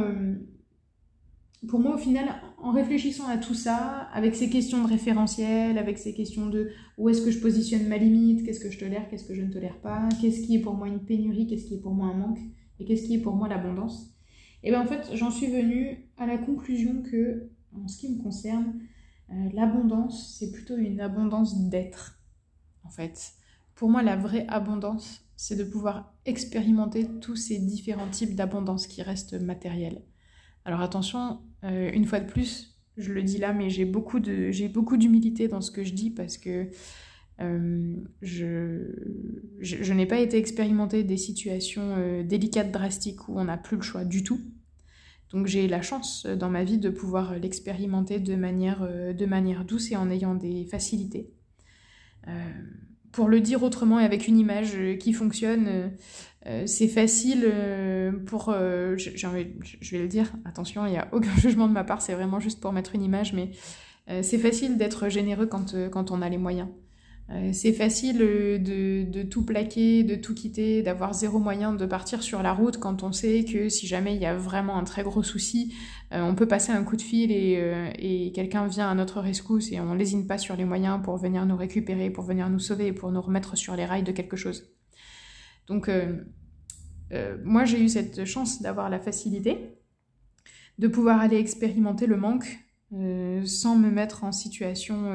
pour 1.67 1.79
moi, 1.79 1.95
au 1.95 1.97
final, 1.97 2.29
en 2.59 2.71
réfléchissant 2.71 3.27
à 3.27 3.37
tout 3.37 3.55
ça, 3.55 4.07
avec 4.13 4.35
ces 4.35 4.49
questions 4.49 4.83
de 4.83 4.87
référentiel, 4.87 5.77
avec 5.77 5.97
ces 5.97 6.13
questions 6.13 6.47
de 6.47 6.69
où 6.97 7.09
est-ce 7.09 7.21
que 7.21 7.31
je 7.31 7.39
positionne 7.39 7.87
ma 7.87 7.97
limite, 7.97 8.45
qu'est-ce 8.45 8.59
que 8.59 8.69
je 8.69 8.77
tolère, 8.77 9.09
qu'est-ce 9.09 9.25
que 9.25 9.33
je 9.33 9.41
ne 9.41 9.51
tolère 9.51 9.79
pas, 9.81 10.07
qu'est-ce 10.21 10.45
qui 10.45 10.55
est 10.55 10.61
pour 10.61 10.75
moi 10.75 10.87
une 10.87 11.03
pénurie, 11.03 11.47
qu'est-ce 11.47 11.65
qui 11.65 11.75
est 11.75 11.81
pour 11.81 11.93
moi 11.93 12.07
un 12.07 12.13
manque, 12.13 12.39
et 12.79 12.85
qu'est-ce 12.85 13.07
qui 13.07 13.15
est 13.15 13.21
pour 13.21 13.35
moi 13.35 13.47
l'abondance, 13.47 14.17
et 14.63 14.69
bien 14.69 14.81
en 14.81 14.85
fait, 14.85 15.15
j'en 15.15 15.31
suis 15.31 15.47
venue 15.47 16.09
à 16.17 16.25
la 16.25 16.37
conclusion 16.37 17.01
que, 17.01 17.49
en 17.73 17.87
ce 17.87 17.97
qui 17.99 18.15
me 18.15 18.21
concerne, 18.21 18.79
euh, 19.29 19.49
l'abondance, 19.53 20.35
c'est 20.37 20.51
plutôt 20.51 20.77
une 20.77 20.99
abondance 20.99 21.69
d'être, 21.69 22.19
en 22.83 22.89
fait. 22.89 23.33
Pour 23.75 23.89
moi, 23.89 24.01
la 24.01 24.15
vraie 24.15 24.45
abondance, 24.47 25.21
c'est 25.35 25.55
de 25.55 25.63
pouvoir 25.63 26.13
expérimenter 26.25 27.07
tous 27.21 27.35
ces 27.35 27.59
différents 27.59 28.09
types 28.09 28.35
d'abondance 28.35 28.87
qui 28.87 29.01
restent 29.01 29.39
matériels. 29.39 30.03
Alors 30.65 30.81
attention, 30.81 31.39
euh, 31.67 31.91
une 31.93 32.05
fois 32.05 32.19
de 32.19 32.29
plus, 32.29 32.75
je 32.97 33.13
le 33.13 33.23
dis 33.23 33.37
là, 33.37 33.53
mais 33.53 33.69
j'ai 33.69 33.85
beaucoup 33.85 34.19
d'humilité 34.19 35.47
dans 35.47 35.61
ce 35.61 35.71
que 35.71 35.83
je 35.83 35.93
dis 35.93 36.09
parce 36.09 36.37
que 36.37 36.69
euh, 37.39 37.95
je, 38.21 39.93
n'ai 39.93 40.05
pas 40.05 40.19
été 40.19 40.37
expérimenté 40.37 41.03
des 41.03 41.17
situations 41.17 41.95
euh, 41.97 42.23
délicates, 42.23 42.71
drastiques 42.71 43.27
où 43.29 43.39
on 43.39 43.45
n'a 43.45 43.57
plus 43.57 43.77
le 43.77 43.83
choix 43.83 44.05
du 44.05 44.23
tout. 44.23 44.41
Donc 45.31 45.45
j'ai 45.45 45.67
la 45.67 45.81
chance 45.81 46.25
dans 46.25 46.49
ma 46.49 46.63
vie 46.63 46.77
de 46.77 46.89
pouvoir 46.89 47.37
l'expérimenter 47.37 48.19
de 48.19 48.35
manière 48.35 49.65
douce 49.65 49.91
et 49.91 49.97
en 49.97 50.09
ayant 50.09 50.35
des 50.35 50.63
facilités 50.65 51.29
pour 53.17 53.29
le 53.29 53.41
dire 53.41 53.63
autrement 53.63 53.99
et 53.99 54.05
avec 54.05 54.27
une 54.27 54.37
image 54.37 54.73
euh, 54.75 54.95
qui 54.95 55.11
fonctionne, 55.11 55.65
euh, 55.67 55.87
euh, 56.45 56.67
c'est 56.67 56.87
facile 56.87 57.51
pour... 58.27 58.53
je 58.53 59.31
vais 59.91 59.97
le 59.97 60.07
dire, 60.07 60.31
attention, 60.45 60.85
il 60.85 60.91
n'y 60.91 60.99
a 60.99 61.07
aucun 61.11 61.35
jugement 61.41 61.67
de 61.67 61.73
ma 61.73 61.83
part, 61.83 62.03
c'est 62.03 62.13
vraiment 62.13 62.39
juste 62.39 62.61
pour 62.61 62.73
mettre 62.73 62.93
une 62.93 63.01
image, 63.01 63.33
mais 63.33 63.49
c'est 64.21 64.37
facile 64.37 64.77
d'être 64.77 65.09
généreux 65.09 65.47
quand, 65.47 65.75
quand 65.91 66.11
on 66.11 66.21
a 66.21 66.29
les 66.29 66.37
moyens. 66.37 66.69
C'est 67.51 67.73
facile 67.73 68.21
euh, 68.21 68.57
de, 68.57 69.23
tout 69.23 69.43
plaquer, 69.43 70.03
de 70.03 70.15
tout 70.15 70.33
quitter, 70.33 70.81
d'avoir 70.81 71.13
zéro 71.13 71.39
moyen 71.39 71.73
de 71.73 71.85
partir 71.85 72.23
sur 72.23 72.41
la 72.41 72.53
route 72.53 72.77
quand 72.77 73.03
on 73.03 73.11
sait 73.11 73.43
que 73.43 73.67
si 73.67 73.85
jamais 73.85 74.15
il 74.15 74.21
y 74.21 74.25
a 74.25 74.35
vraiment 74.35 74.77
un 74.77 74.85
très 74.85 75.03
gros 75.03 75.23
souci, 75.23 75.73
euh, 76.13 76.21
on 76.21 76.35
peut 76.35 76.47
passer 76.47 76.71
un 76.71 76.83
coup 76.83 76.95
de 76.95 77.01
fil 77.01 77.31
et, 77.31 78.31
quelqu'un 78.33 78.67
vient 78.67 78.89
à 78.89 78.95
notre 78.95 79.19
rescousse 79.19 79.71
et 79.71 79.79
on 79.79 79.93
lésine 79.93 80.27
pas 80.27 80.37
sur 80.37 80.55
les 80.55 80.65
moyens 80.65 81.01
pour 81.03 81.17
venir 81.17 81.45
nous 81.45 81.57
récupérer, 81.57 82.09
pour 82.09 82.23
venir 82.23 82.49
nous 82.49 82.59
sauver, 82.59 82.93
pour 82.93 83.11
nous 83.11 83.21
remettre 83.21 83.57
sur 83.57 83.75
les 83.75 83.85
rails 83.85 84.03
de 84.03 84.11
quelque 84.11 84.37
chose. 84.37 84.73
Donc 85.67 85.89
moi 87.43 87.65
j'ai 87.65 87.81
eu 87.81 87.89
cette 87.89 88.25
chance 88.25 88.61
d'avoir 88.61 88.89
la 88.89 88.99
facilité 88.99 89.77
de 90.77 90.87
pouvoir 90.87 91.19
aller 91.19 91.37
expérimenter 91.37 92.05
le 92.05 92.17
manque 92.17 92.59
sans 92.91 93.75
me 93.75 93.89
mettre 93.89 94.23
en 94.23 94.31
situation 94.31 95.11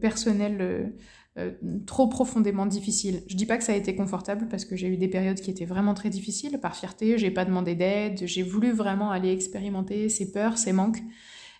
personnelle 0.00 0.94
euh, 1.36 1.50
trop 1.84 2.06
profondément 2.06 2.64
difficile. 2.64 3.24
Je 3.26 3.34
dis 3.34 3.46
pas 3.46 3.58
que 3.58 3.64
ça 3.64 3.72
a 3.72 3.76
été 3.76 3.96
confortable 3.96 4.46
parce 4.48 4.64
que 4.64 4.76
j'ai 4.76 4.86
eu 4.86 4.96
des 4.96 5.08
périodes 5.08 5.40
qui 5.40 5.50
étaient 5.50 5.64
vraiment 5.64 5.92
très 5.94 6.08
difficiles. 6.08 6.60
Par 6.60 6.76
fierté, 6.76 7.18
j'ai 7.18 7.32
pas 7.32 7.44
demandé 7.44 7.74
d'aide, 7.74 8.22
j'ai 8.24 8.44
voulu 8.44 8.70
vraiment 8.70 9.10
aller 9.10 9.32
expérimenter 9.32 10.08
ces 10.08 10.30
peurs, 10.30 10.58
ces 10.58 10.72
manques 10.72 11.02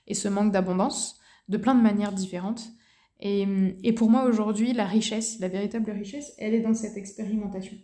et 0.06 0.14
ce 0.14 0.28
manque 0.28 0.52
d'abondance 0.52 1.18
de 1.48 1.56
plein 1.56 1.74
de 1.74 1.82
manières 1.82 2.12
différentes. 2.12 2.70
Et, 3.18 3.46
et 3.82 3.92
pour 3.92 4.10
moi 4.10 4.26
aujourd'hui, 4.26 4.74
la 4.74 4.86
richesse, 4.86 5.40
la 5.40 5.48
véritable 5.48 5.90
richesse, 5.90 6.34
elle 6.38 6.54
est 6.54 6.60
dans 6.60 6.74
cette 6.74 6.96
expérimentation, 6.96 7.76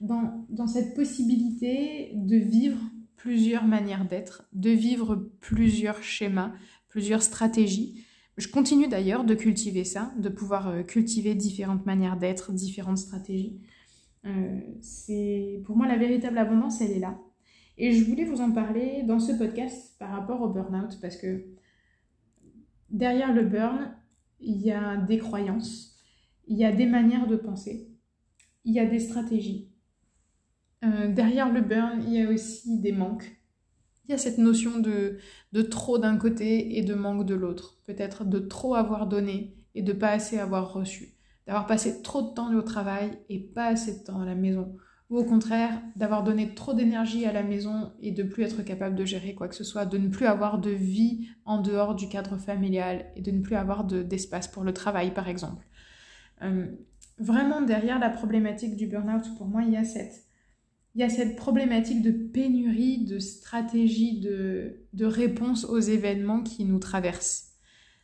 dans, 0.00 0.46
dans 0.48 0.68
cette 0.68 0.94
possibilité 0.94 2.12
de 2.14 2.36
vivre 2.36 2.78
plusieurs 3.16 3.64
manières 3.64 4.04
d'être, 4.04 4.48
de 4.52 4.70
vivre 4.70 5.28
plusieurs 5.40 6.02
schémas, 6.02 6.52
plusieurs 6.92 7.22
stratégies 7.22 8.04
je 8.38 8.48
continue 8.48 8.88
d'ailleurs 8.88 9.24
de 9.24 9.34
cultiver 9.34 9.84
ça, 9.84 10.12
de 10.18 10.28
pouvoir 10.28 10.68
euh, 10.68 10.82
cultiver 10.82 11.34
différentes 11.34 11.84
manières 11.84 12.16
d'être, 12.16 12.52
différentes 12.52 12.98
stratégies. 12.98 13.60
Euh, 14.24 14.60
c'est 14.80 15.60
pour 15.66 15.76
moi 15.76 15.86
la 15.86 15.96
véritable 15.96 16.38
abondance, 16.38 16.80
elle 16.80 16.92
est 16.92 16.98
là. 16.98 17.18
Et 17.76 17.92
je 17.92 18.04
voulais 18.04 18.24
vous 18.24 18.40
en 18.40 18.52
parler 18.52 19.02
dans 19.02 19.18
ce 19.18 19.32
podcast 19.32 19.96
par 19.98 20.10
rapport 20.10 20.40
au 20.40 20.48
burn-out 20.48 20.98
parce 21.00 21.16
que 21.16 21.44
derrière 22.90 23.34
le 23.34 23.44
burn, 23.44 23.94
il 24.40 24.60
y 24.62 24.72
a 24.72 24.96
des 24.96 25.18
croyances, 25.18 25.96
il 26.46 26.56
y 26.56 26.64
a 26.64 26.72
des 26.72 26.86
manières 26.86 27.26
de 27.26 27.36
penser, 27.36 27.90
il 28.64 28.72
y 28.72 28.80
a 28.80 28.86
des 28.86 28.98
stratégies. 28.98 29.70
Euh, 30.84 31.12
derrière 31.12 31.52
le 31.52 31.60
burn, 31.60 32.02
il 32.06 32.14
y 32.14 32.22
a 32.22 32.30
aussi 32.30 32.80
des 32.80 32.92
manques, 32.92 33.30
il 34.04 34.10
y 34.10 34.14
a 34.14 34.18
cette 34.18 34.38
notion 34.38 34.78
de, 34.78 35.18
de 35.52 35.62
trop 35.62 35.98
d'un 35.98 36.16
côté 36.16 36.78
et 36.78 36.82
de 36.82 36.94
manque 36.94 37.24
de 37.24 37.34
l'autre. 37.34 37.78
Peut-être 37.86 38.24
de 38.24 38.38
trop 38.38 38.74
avoir 38.74 39.06
donné 39.06 39.56
et 39.74 39.82
de 39.82 39.92
pas 39.92 40.10
assez 40.10 40.38
avoir 40.38 40.72
reçu. 40.72 41.14
D'avoir 41.46 41.66
passé 41.66 42.02
trop 42.02 42.22
de 42.22 42.34
temps 42.34 42.54
au 42.54 42.62
travail 42.62 43.18
et 43.28 43.38
pas 43.38 43.66
assez 43.66 43.98
de 43.98 44.04
temps 44.04 44.20
à 44.20 44.26
la 44.26 44.34
maison. 44.34 44.76
Ou 45.10 45.18
au 45.18 45.24
contraire, 45.24 45.80
d'avoir 45.94 46.24
donné 46.24 46.54
trop 46.54 46.72
d'énergie 46.72 47.26
à 47.26 47.32
la 47.32 47.42
maison 47.42 47.92
et 48.00 48.12
de 48.12 48.22
plus 48.22 48.44
être 48.44 48.62
capable 48.62 48.96
de 48.96 49.04
gérer 49.04 49.34
quoi 49.34 49.46
que 49.46 49.54
ce 49.54 49.64
soit, 49.64 49.84
de 49.84 49.98
ne 49.98 50.08
plus 50.08 50.26
avoir 50.26 50.58
de 50.58 50.70
vie 50.70 51.28
en 51.44 51.60
dehors 51.60 51.94
du 51.94 52.08
cadre 52.08 52.38
familial 52.38 53.06
et 53.14 53.20
de 53.20 53.30
ne 53.30 53.42
plus 53.42 53.56
avoir 53.56 53.84
d'espace 53.84 54.48
pour 54.48 54.64
le 54.64 54.72
travail, 54.72 55.12
par 55.12 55.28
exemple. 55.28 55.66
Euh, 56.42 56.66
vraiment, 57.18 57.60
derrière 57.60 57.98
la 57.98 58.08
problématique 58.08 58.74
du 58.74 58.86
burn-out, 58.86 59.24
pour 59.36 59.46
moi, 59.46 59.62
il 59.62 59.72
y 59.72 59.76
a 59.76 59.84
cette 59.84 60.31
il 60.94 61.00
y 61.00 61.04
a 61.04 61.08
cette 61.08 61.36
problématique 61.36 62.02
de 62.02 62.10
pénurie 62.10 63.04
de 63.04 63.18
stratégie 63.18 64.20
de, 64.20 64.84
de 64.92 65.06
réponse 65.06 65.64
aux 65.64 65.78
événements 65.78 66.42
qui 66.42 66.64
nous 66.64 66.78
traversent. 66.78 67.52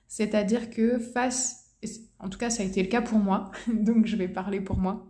C'est-à-dire 0.07 0.70
que 0.70 0.98
face, 0.98 1.77
en 2.18 2.31
tout 2.31 2.38
cas 2.38 2.51
ça 2.51 2.62
a 2.62 2.66
été 2.66 2.83
le 2.83 2.88
cas 2.88 3.03
pour 3.03 3.18
moi, 3.18 3.51
donc 3.72 4.07
je 4.07 4.16
vais 4.16 4.29
parler 4.29 4.61
pour 4.61 4.79
moi, 4.79 5.07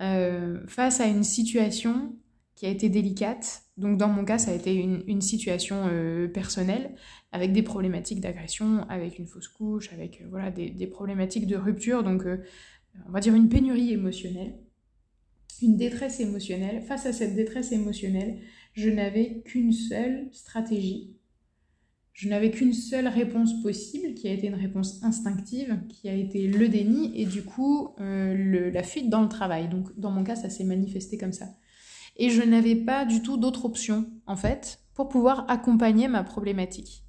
euh, 0.00 0.60
face 0.66 1.00
à 1.00 1.06
une 1.06 1.24
situation 1.24 2.16
qui 2.54 2.66
a 2.66 2.70
été 2.70 2.88
délicate, 2.88 3.64
donc 3.76 3.98
dans 3.98 4.08
mon 4.08 4.24
cas 4.24 4.38
ça 4.38 4.50
a 4.50 4.54
été 4.54 4.74
une, 4.74 5.20
situation 5.20 5.88
euh, 5.90 6.26
personnelle, 6.26 6.94
avec 7.32 7.52
des 7.52 7.62
problématiques 7.62 8.20
d'agression, 8.20 8.86
avec 8.88 9.18
une 9.18 9.26
fausse 9.26 9.48
couche, 9.48 9.92
avec 9.92 10.22
euh, 10.22 10.26
voilà, 10.30 10.50
des, 10.50 10.86
problématiques 10.86 11.46
de 11.46 11.56
rupture, 11.56 12.02
donc 12.02 12.22
on 13.06 13.12
va 13.12 13.20
dire 13.20 13.34
une 13.34 13.48
pénurie 13.48 13.92
émotionnelle 13.92 14.54
une 15.62 15.76
détresse 15.76 16.20
émotionnelle. 16.20 16.82
Face 16.82 17.06
à 17.06 17.12
cette 17.12 17.34
détresse 17.34 17.72
émotionnelle, 17.72 18.38
je 18.74 18.88
n'avais 18.88 19.42
qu'une 19.44 19.72
seule 19.72 20.28
stratégie. 20.32 21.16
Je 22.12 22.28
n'avais 22.28 22.50
qu'une 22.50 22.74
seule 22.74 23.08
réponse 23.08 23.62
possible, 23.62 24.14
qui 24.14 24.28
a 24.28 24.32
été 24.32 24.48
une 24.48 24.54
réponse 24.54 25.02
instinctive, 25.02 25.80
qui 25.88 26.08
a 26.08 26.14
été 26.14 26.46
le 26.48 26.68
déni 26.68 27.18
et 27.18 27.24
du 27.24 27.42
coup 27.42 27.94
euh, 27.98 28.70
la 28.70 28.82
fuite 28.82 29.08
dans 29.08 29.22
le 29.22 29.28
travail. 29.28 29.68
Donc 29.68 29.98
dans 29.98 30.10
mon 30.10 30.22
cas, 30.22 30.36
ça 30.36 30.50
s'est 30.50 30.64
manifesté 30.64 31.16
comme 31.16 31.32
ça. 31.32 31.46
Et 32.16 32.28
je 32.28 32.42
n'avais 32.42 32.76
pas 32.76 33.06
du 33.06 33.22
tout 33.22 33.38
d'autre 33.38 33.64
option, 33.64 34.06
en 34.26 34.36
fait, 34.36 34.80
pour 34.94 35.08
pouvoir 35.08 35.48
accompagner 35.48 36.08
ma 36.08 36.22
problématique. 36.22 37.04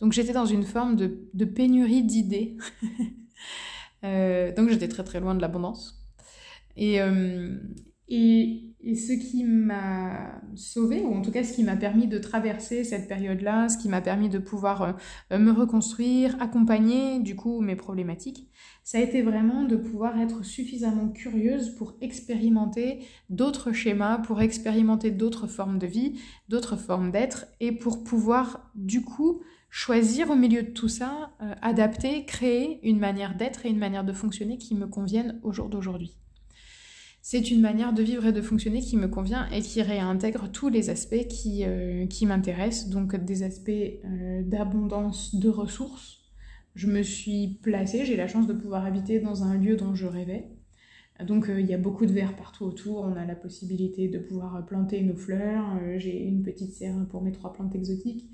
Donc 0.00 0.12
j'étais 0.12 0.32
dans 0.32 0.46
une 0.46 0.64
forme 0.64 0.96
de, 0.96 1.44
pénurie 1.44 2.02
d'idées. 2.02 2.56
Euh, 4.04 4.54
donc 4.54 4.68
j'étais 4.68 4.88
très 4.88 5.02
très 5.02 5.20
loin 5.20 5.34
de 5.34 5.40
l'abondance. 5.40 6.06
Et, 6.76 7.00
euh, 7.00 7.56
et, 8.08 8.62
ce 8.94 9.12
qui 9.12 9.42
m'a 9.42 10.40
sauvé, 10.54 11.02
ou 11.02 11.12
en 11.12 11.20
tout 11.20 11.32
cas 11.32 11.42
ce 11.42 11.52
qui 11.52 11.64
m'a 11.64 11.74
permis 11.74 12.06
de 12.06 12.18
traverser 12.18 12.84
cette 12.84 13.08
période-là, 13.08 13.68
ce 13.68 13.78
qui 13.78 13.88
m'a 13.88 14.00
permis 14.00 14.28
de 14.28 14.38
pouvoir 14.38 14.94
euh, 15.32 15.38
me 15.38 15.50
reconstruire, 15.50 16.40
accompagner 16.40 17.18
du 17.18 17.34
coup 17.34 17.60
mes 17.60 17.74
problématiques, 17.74 18.48
ça 18.84 18.98
a 18.98 19.00
été 19.00 19.22
vraiment 19.22 19.64
de 19.64 19.74
pouvoir 19.74 20.20
être 20.20 20.44
suffisamment 20.44 21.08
curieuse 21.08 21.74
pour 21.74 21.96
expérimenter 22.00 23.00
d'autres 23.28 23.72
schémas, 23.72 24.18
pour 24.18 24.40
expérimenter 24.40 25.10
d'autres 25.10 25.48
formes 25.48 25.80
de 25.80 25.88
vie, 25.88 26.20
d'autres 26.48 26.76
formes 26.76 27.10
d'être, 27.10 27.46
et 27.58 27.72
pour 27.72 28.04
pouvoir 28.04 28.70
du 28.76 29.02
coup 29.02 29.40
choisir 29.68 30.30
au 30.30 30.36
milieu 30.36 30.62
de 30.62 30.70
tout 30.70 30.88
ça, 30.88 31.32
euh, 31.42 31.54
adapter, 31.60 32.24
créer 32.24 32.78
une 32.88 33.00
manière 33.00 33.36
d'être 33.36 33.66
et 33.66 33.68
une 33.68 33.78
manière 33.78 34.04
de 34.04 34.12
fonctionner 34.12 34.58
qui 34.58 34.76
me 34.76 34.86
conviennent 34.86 35.40
au 35.42 35.50
jour 35.50 35.68
d'aujourd'hui 35.68 36.16
c'est 37.28 37.50
une 37.50 37.60
manière 37.60 37.92
de 37.92 38.04
vivre 38.04 38.24
et 38.26 38.32
de 38.32 38.40
fonctionner 38.40 38.80
qui 38.80 38.96
me 38.96 39.08
convient 39.08 39.48
et 39.50 39.60
qui 39.60 39.82
réintègre 39.82 40.48
tous 40.48 40.68
les 40.68 40.90
aspects 40.90 41.26
qui, 41.26 41.64
euh, 41.64 42.06
qui 42.06 42.24
m'intéressent, 42.24 42.88
donc 42.88 43.16
des 43.16 43.42
aspects 43.42 43.68
euh, 43.68 44.42
d'abondance 44.44 45.34
de 45.34 45.48
ressources. 45.48 46.20
Je 46.76 46.86
me 46.86 47.02
suis 47.02 47.58
placée, 47.64 48.04
j'ai 48.04 48.14
la 48.14 48.28
chance 48.28 48.46
de 48.46 48.52
pouvoir 48.52 48.86
habiter 48.86 49.18
dans 49.18 49.42
un 49.42 49.58
lieu 49.58 49.74
dont 49.74 49.92
je 49.96 50.06
rêvais. 50.06 50.52
Donc 51.26 51.48
euh, 51.48 51.60
il 51.60 51.66
y 51.66 51.74
a 51.74 51.78
beaucoup 51.78 52.06
de 52.06 52.12
verre 52.12 52.36
partout 52.36 52.64
autour, 52.64 53.00
on 53.00 53.16
a 53.16 53.24
la 53.24 53.34
possibilité 53.34 54.06
de 54.06 54.20
pouvoir 54.20 54.64
planter 54.64 55.02
nos 55.02 55.16
fleurs, 55.16 55.66
j'ai 55.96 56.22
une 56.22 56.44
petite 56.44 56.74
serre 56.74 56.94
pour 57.10 57.22
mes 57.22 57.32
trois 57.32 57.52
plantes 57.52 57.74
exotiques. 57.74 58.30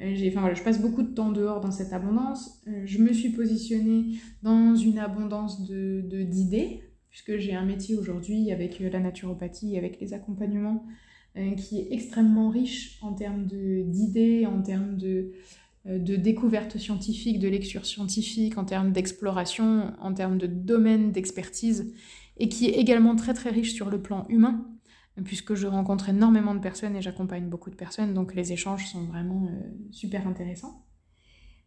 Enfin, 0.00 0.40
voilà, 0.40 0.54
je 0.54 0.64
passe 0.64 0.82
beaucoup 0.82 1.04
de 1.04 1.14
temps 1.14 1.30
dehors 1.30 1.60
dans 1.60 1.70
cette 1.70 1.92
abondance. 1.92 2.60
je 2.86 2.98
me 2.98 3.12
suis 3.12 3.28
positionnée 3.28 4.16
dans 4.42 4.74
une 4.74 4.98
abondance 4.98 5.64
d'idées, 5.64 6.81
puisque 7.12 7.36
j'ai 7.36 7.54
un 7.54 7.64
métier 7.64 7.94
aujourd'hui 7.94 8.50
avec 8.50 8.80
euh, 8.80 8.90
la 8.90 8.98
naturopathie, 8.98 9.76
avec 9.76 10.00
les 10.00 10.14
accompagnements, 10.14 10.84
euh, 11.36 11.54
qui 11.54 11.78
est 11.78 11.88
extrêmement 11.92 12.48
riche 12.48 12.98
en 13.02 13.12
termes 13.12 13.46
d'idées, 13.46 14.46
en 14.46 14.62
termes 14.62 14.96
de, 14.96 15.32
de 15.84 16.16
découverte 16.16 16.78
scientifique, 16.78 17.38
de 17.38 17.48
lecture 17.48 17.84
scientifique, 17.84 18.56
en 18.56 18.64
termes 18.64 18.92
d'exploration, 18.92 19.92
en 20.00 20.14
termes 20.14 20.38
de 20.38 20.46
domaine 20.46 21.12
d'expertise, 21.12 21.94
et 22.38 22.48
qui 22.48 22.66
est 22.66 22.78
également 22.78 23.14
très 23.14 23.34
très 23.34 23.50
riche 23.50 23.74
sur 23.74 23.90
le 23.90 24.00
plan 24.00 24.26
humain, 24.28 24.66
puisque 25.24 25.54
je 25.54 25.66
rencontre 25.66 26.08
énormément 26.08 26.54
de 26.54 26.60
personnes 26.60 26.96
et 26.96 27.02
j'accompagne 27.02 27.46
beaucoup 27.46 27.68
de 27.68 27.76
personnes, 27.76 28.14
donc 28.14 28.34
les 28.34 28.52
échanges 28.52 28.86
sont 28.86 29.04
vraiment 29.04 29.50
super 29.90 30.26
intéressants. 30.26 30.82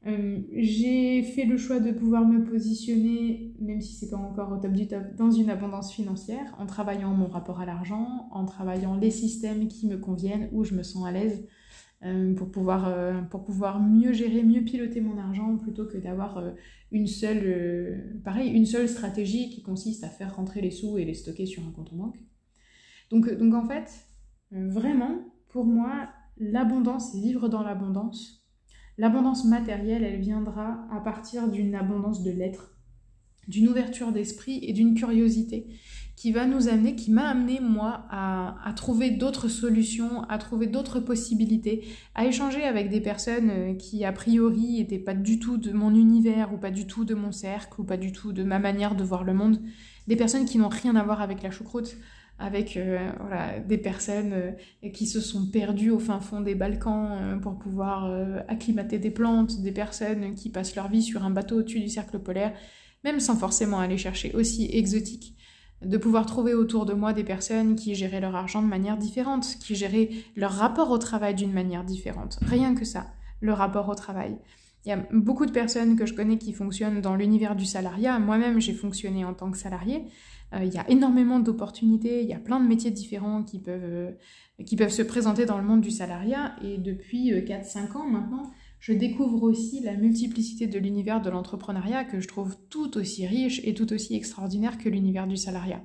Euh, 0.07 0.39
j'ai 0.53 1.23
fait 1.23 1.45
le 1.45 1.57
choix 1.57 1.79
de 1.79 1.91
pouvoir 1.91 2.27
me 2.27 2.43
positionner, 2.43 3.55
même 3.59 3.81
si 3.81 3.93
c'est 3.93 4.11
pas 4.11 4.17
encore 4.17 4.51
au 4.51 4.57
top 4.57 4.71
du 4.71 4.87
top, 4.87 5.15
dans 5.17 5.31
une 5.31 5.49
abondance 5.49 5.91
financière, 5.91 6.55
en 6.59 6.67
travaillant 6.67 7.13
mon 7.13 7.27
rapport 7.27 7.59
à 7.59 7.65
l'argent, 7.65 8.27
en 8.31 8.45
travaillant 8.45 8.95
les 8.95 9.09
systèmes 9.09 9.67
qui 9.67 9.87
me 9.87 9.97
conviennent, 9.97 10.49
où 10.51 10.63
je 10.63 10.75
me 10.75 10.83
sens 10.83 11.07
à 11.07 11.11
l'aise, 11.11 11.47
euh, 12.03 12.35
pour, 12.35 12.51
pouvoir, 12.51 12.87
euh, 12.87 13.21
pour 13.21 13.43
pouvoir 13.43 13.79
mieux 13.79 14.13
gérer, 14.13 14.43
mieux 14.43 14.61
piloter 14.61 15.01
mon 15.01 15.17
argent, 15.17 15.57
plutôt 15.57 15.87
que 15.87 15.97
d'avoir 15.97 16.53
une 16.91 17.07
seule, 17.07 18.21
pareil, 18.23 18.51
une 18.51 18.67
seule 18.67 18.87
stratégie 18.87 19.49
qui 19.49 19.63
consiste 19.63 20.03
à 20.03 20.09
faire 20.09 20.35
rentrer 20.35 20.61
les 20.61 20.71
sous 20.71 20.99
et 20.99 21.05
les 21.05 21.15
stocker 21.15 21.47
sur 21.47 21.63
un 21.63 21.71
compte 21.71 21.91
en 21.93 21.95
banque. 21.95 22.19
Donc, 23.09 23.33
donc 23.33 23.55
en 23.55 23.67
fait, 23.67 23.89
vraiment, 24.51 25.17
pour 25.49 25.65
moi, 25.65 26.09
l'abondance 26.37 27.15
et 27.15 27.21
vivre 27.21 27.49
dans 27.49 27.63
l'abondance, 27.63 28.44
L'abondance 28.97 29.45
matérielle, 29.45 30.03
elle 30.03 30.21
viendra 30.21 30.87
à 30.91 30.99
partir 31.01 31.49
d'une 31.49 31.75
abondance 31.75 32.23
de 32.23 32.31
l'être, 32.31 32.75
d'une 33.47 33.67
ouverture 33.67 34.11
d'esprit 34.11 34.59
et 34.63 34.73
d'une 34.73 34.95
curiosité 34.95 35.67
qui 36.15 36.31
va 36.31 36.45
nous 36.45 36.69
amener, 36.69 36.95
qui 36.95 37.11
m'a 37.11 37.27
amené 37.27 37.59
moi 37.59 38.05
à, 38.09 38.73
trouver 38.75 39.11
d'autres 39.11 39.49
solutions, 39.49 40.23
à 40.23 40.37
trouver 40.37 40.67
d'autres 40.67 40.99
possibilités, 40.99 41.83
à 42.13 42.25
échanger 42.25 42.63
avec 42.63 42.89
des 42.89 43.01
personnes 43.01 43.49
euh, 43.49 43.73
qui 43.73 44.05
a 44.05 44.11
priori 44.13 44.77
n'étaient 44.77 44.97
pas 44.97 45.13
du 45.13 45.39
tout 45.39 45.57
de 45.57 45.71
mon 45.71 45.93
univers 45.93 46.53
ou 46.53 46.57
pas 46.57 46.71
du 46.71 46.87
tout 46.87 47.03
de 47.03 47.15
mon 47.15 47.31
cercle 47.31 47.81
ou 47.81 47.83
pas 47.83 47.97
du 47.97 48.11
tout 48.11 48.31
de 48.31 48.43
ma 48.43 48.59
manière 48.59 48.95
de 48.95 49.03
voir 49.03 49.23
le 49.23 49.33
monde, 49.33 49.59
des 50.07 50.15
personnes 50.15 50.45
qui 50.45 50.57
n'ont 50.57 50.69
rien 50.69 50.95
à 50.95 51.03
voir 51.03 51.21
avec 51.21 51.43
la 51.43 51.51
choucroute, 51.51 51.97
avec 52.37 52.75
euh, 52.75 53.09
voilà, 53.19 53.59
des 53.59 53.77
personnes 53.77 54.33
euh, 54.33 54.89
qui 54.89 55.07
se 55.07 55.21
sont 55.21 55.47
perdues 55.47 55.91
au 55.91 55.99
fin 55.99 56.19
fond 56.19 56.41
des 56.41 56.55
Balkans 56.55 57.09
euh, 57.11 57.37
pour 57.37 57.57
pouvoir 57.57 58.11
acclimater 58.47 58.99
des 58.99 59.11
plantes, 59.11 59.61
des 59.61 59.71
personnes 59.71 60.35
qui 60.35 60.49
passent 60.49 60.75
leur 60.75 60.89
vie 60.89 61.03
sur 61.03 61.23
un 61.23 61.29
bateau 61.29 61.59
au-dessus 61.59 61.79
du 61.79 61.89
cercle 61.89 62.19
polaire, 62.19 62.53
même 63.03 63.19
sans 63.19 63.35
forcément 63.35 63.79
aller 63.79 63.97
chercher 63.97 64.33
aussi 64.33 64.69
exotique, 64.71 65.35
de 65.81 65.97
pouvoir 65.97 66.25
trouver 66.25 66.53
autour 66.53 66.85
de 66.85 66.93
moi 66.93 67.13
des 67.13 67.23
personnes 67.23 67.75
qui 67.75 67.95
géraient 67.95 68.21
leur 68.21 68.35
argent 68.35 68.61
de 68.61 68.67
manière 68.67 68.97
différente, 68.97 69.57
qui 69.59 69.75
géraient 69.75 70.09
leur 70.35 70.51
rapport 70.51 70.89
au 70.89 70.97
travail 70.97 71.35
d'une 71.35 71.53
manière 71.53 71.83
différente. 71.83 72.39
Rien 72.41 72.75
que 72.75 72.85
ça, 72.85 73.07
le 73.39 73.53
rapport 73.53 73.87
au 73.89 73.95
travail. 73.95 74.37
Il 74.85 74.89
y 74.89 74.91
a 74.91 75.03
beaucoup 75.11 75.47
de 75.47 75.51
personnes 75.51 75.95
que 75.95 76.05
je 76.05 76.13
connais 76.13 76.37
qui 76.37 76.53
fonctionnent 76.53 77.01
dans 77.01 77.15
l'univers 77.15 77.55
du 77.55 77.65
salariat. 77.65 78.19
Moi-même, 78.19 78.61
j'ai 78.61 78.73
fonctionné 78.73 79.25
en 79.25 79.33
tant 79.33 79.49
que 79.49 79.57
salarié. 79.57 80.05
Euh, 80.55 80.63
il 80.63 80.73
y 80.73 80.77
a 80.77 80.89
énormément 80.89 81.39
d'opportunités, 81.39 82.21
il 82.21 82.29
y 82.29 82.33
a 82.33 82.39
plein 82.39 82.59
de 82.59 82.67
métiers 82.67 82.91
différents 82.91 83.43
qui 83.43 83.59
peuvent, 83.59 83.81
euh, 83.83 84.11
qui 84.65 84.75
peuvent 84.75 84.91
se 84.91 85.01
présenter 85.01 85.45
dans 85.45 85.57
le 85.57 85.63
monde 85.63 85.81
du 85.81 85.91
salariat. 85.91 86.55
Et 86.63 86.77
depuis 86.77 87.31
4-5 87.31 87.95
euh, 87.95 87.99
ans 87.99 88.07
maintenant, 88.07 88.51
je 88.79 88.93
découvre 88.93 89.43
aussi 89.43 89.81
la 89.81 89.95
multiplicité 89.95 90.67
de 90.67 90.79
l'univers 90.79 91.21
de 91.21 91.29
l'entrepreneuriat 91.29 92.05
que 92.05 92.19
je 92.19 92.27
trouve 92.27 92.55
tout 92.69 92.97
aussi 92.97 93.25
riche 93.25 93.61
et 93.63 93.73
tout 93.73 93.91
aussi 93.93 94.15
extraordinaire 94.15 94.77
que 94.77 94.89
l'univers 94.89 95.27
du 95.27 95.37
salariat. 95.37 95.83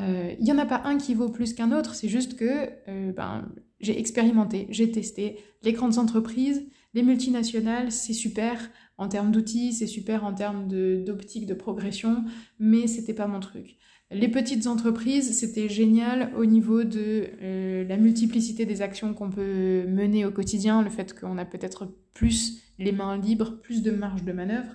Il 0.00 0.44
n'y 0.44 0.52
en 0.52 0.58
a 0.58 0.66
pas 0.66 0.82
un 0.84 0.96
qui 0.96 1.14
vaut 1.14 1.28
plus 1.28 1.54
qu'un 1.54 1.72
autre, 1.72 1.96
c'est 1.96 2.08
juste 2.08 2.36
que 2.36 2.70
ben, 3.10 3.48
j'ai 3.80 3.98
expérimenté, 3.98 4.68
j'ai 4.70 4.92
testé 4.92 5.38
les 5.64 5.72
grandes 5.72 5.98
entreprises, 5.98 6.64
les 6.94 7.02
multinationales, 7.02 7.90
c'est 7.90 8.12
super 8.12 8.70
en 8.98 9.08
termes 9.08 9.30
d'outils, 9.30 9.72
c'est 9.72 9.86
super 9.86 10.24
en 10.24 10.34
termes 10.34 10.68
d'optique 11.04 11.46
de, 11.46 11.54
progression, 11.54 12.24
mais 12.58 12.86
c'était 12.86 13.14
pas 13.14 13.26
mon 13.26 13.40
truc. 13.40 13.76
Les 14.10 14.28
petites 14.28 14.66
entreprises, 14.66 15.38
c'était 15.38 15.68
génial 15.68 16.32
au 16.36 16.46
niveau 16.46 16.82
de 16.82 17.28
euh, 17.42 17.84
la 17.84 17.96
multiplicité 17.96 18.66
des 18.66 18.82
actions 18.82 19.14
qu'on 19.14 19.30
peut 19.30 19.84
mener 19.86 20.24
au 20.24 20.30
quotidien, 20.30 20.82
le 20.82 20.90
fait 20.90 21.18
qu'on 21.18 21.38
a 21.38 21.44
peut-être 21.44 21.88
plus 22.14 22.62
les 22.78 22.92
mains 22.92 23.18
libres, 23.18 23.60
plus 23.62 23.82
de 23.82 23.90
marge 23.90 24.24
de 24.24 24.32
manœuvre. 24.32 24.74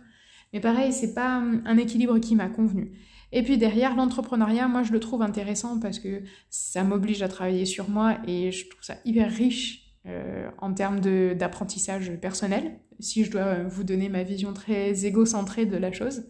Mais 0.53 0.59
pareil, 0.59 0.93
c'est 0.93 1.13
pas 1.13 1.41
un 1.65 1.77
équilibre 1.77 2.19
qui 2.19 2.35
m'a 2.35 2.47
convenu. 2.47 2.91
Et 3.33 3.41
puis 3.41 3.57
derrière, 3.57 3.95
l'entrepreneuriat, 3.95 4.67
moi 4.67 4.83
je 4.83 4.93
le 4.93 4.99
trouve 4.99 5.23
intéressant 5.23 5.79
parce 5.79 5.97
que 5.97 6.21
ça 6.49 6.83
m'oblige 6.83 7.23
à 7.23 7.27
travailler 7.27 7.65
sur 7.65 7.89
moi 7.89 8.19
et 8.27 8.51
je 8.51 8.69
trouve 8.69 8.83
ça 8.83 8.97
hyper 9.05 9.31
riche 9.31 9.82
euh, 10.05 10.49
en 10.57 10.73
termes 10.73 10.99
d'apprentissage 10.99 12.11
personnel, 12.19 12.79
si 12.99 13.23
je 13.23 13.31
dois 13.31 13.63
vous 13.63 13.83
donner 13.83 14.09
ma 14.09 14.23
vision 14.23 14.53
très 14.53 15.05
égocentrée 15.05 15.65
de 15.65 15.77
la 15.77 15.91
chose. 15.91 16.25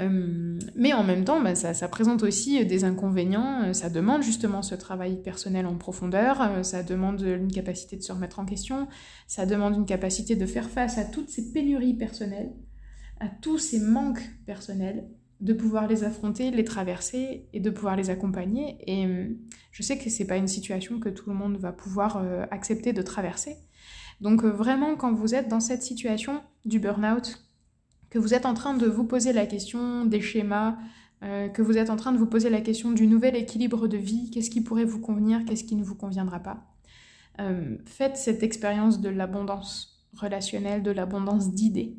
Euh, 0.00 0.58
mais 0.76 0.92
en 0.92 1.02
même 1.02 1.24
temps, 1.24 1.40
bah, 1.40 1.54
ça, 1.54 1.88
présente 1.88 2.22
aussi 2.22 2.64
des 2.64 2.84
inconvénients. 2.84 3.72
Ça 3.72 3.90
demande 3.90 4.22
justement 4.22 4.62
ce 4.62 4.74
travail 4.74 5.22
personnel 5.22 5.66
en 5.66 5.76
profondeur. 5.76 6.64
Ça 6.64 6.82
demande 6.82 7.20
une 7.20 7.50
capacité 7.50 7.96
de 7.96 8.02
se 8.02 8.12
remettre 8.12 8.38
en 8.38 8.44
question. 8.44 8.88
Ça 9.26 9.46
demande 9.46 9.74
une 9.74 9.86
capacité 9.86 10.36
de 10.36 10.46
faire 10.46 10.70
face 10.70 10.98
à 10.98 11.04
toutes 11.04 11.30
ces 11.30 11.52
pénuries 11.52 11.94
personnelles, 11.94 12.52
à 13.20 13.28
tous 13.28 13.58
ces 13.58 13.80
manques 13.80 14.28
personnels 14.46 15.08
de 15.40 15.52
pouvoir 15.52 15.86
les 15.86 16.02
affronter, 16.02 16.50
les 16.50 16.64
traverser 16.64 17.46
et 17.52 17.60
de 17.60 17.70
pouvoir 17.70 17.96
les 17.96 18.10
accompagner. 18.10 18.78
Et 18.86 19.06
euh, 19.06 19.28
je 19.70 19.82
sais 19.82 19.98
que 19.98 20.10
c'est 20.10 20.26
pas 20.26 20.36
une 20.36 20.48
situation 20.48 20.98
que 20.98 21.08
tout 21.08 21.30
le 21.30 21.36
monde 21.36 21.56
va 21.58 21.72
pouvoir 21.72 22.16
euh, 22.16 22.44
accepter 22.50 22.92
de 22.92 23.02
traverser. 23.02 23.56
Donc 24.20 24.42
euh, 24.42 24.50
vraiment, 24.50 24.96
quand 24.96 25.12
vous 25.12 25.34
êtes 25.34 25.48
dans 25.48 25.60
cette 25.60 25.82
situation 25.82 26.42
du 26.64 26.80
burn-out, 26.80 27.44
que 28.10 28.18
vous 28.18 28.34
êtes 28.34 28.46
en 28.46 28.54
train 28.54 28.74
de 28.74 28.86
vous 28.86 29.04
poser 29.04 29.32
la 29.32 29.46
question 29.46 30.04
des 30.04 30.20
schémas, 30.20 30.78
que 31.20 31.62
vous 31.62 31.76
êtes 31.76 31.90
en 31.90 31.96
train 31.96 32.12
de 32.12 32.16
vous 32.16 32.28
poser 32.28 32.48
la 32.48 32.60
question 32.60 32.92
du 32.92 33.08
nouvel 33.08 33.34
équilibre 33.34 33.88
de 33.88 33.98
vie, 33.98 34.30
qu'est-ce 34.30 34.50
qui 34.50 34.62
pourrait 34.62 34.84
vous 34.84 35.00
convenir, 35.00 35.44
qu'est-ce 35.44 35.64
qui 35.64 35.74
ne 35.74 35.82
vous 35.82 35.96
conviendra 35.96 36.38
pas, 36.38 36.64
faites 37.84 38.16
cette 38.16 38.42
expérience 38.42 39.00
de 39.02 39.10
l'abondance 39.10 40.06
relationnelle, 40.14 40.82
de 40.82 40.92
l'abondance 40.92 41.52
d'idées 41.52 41.98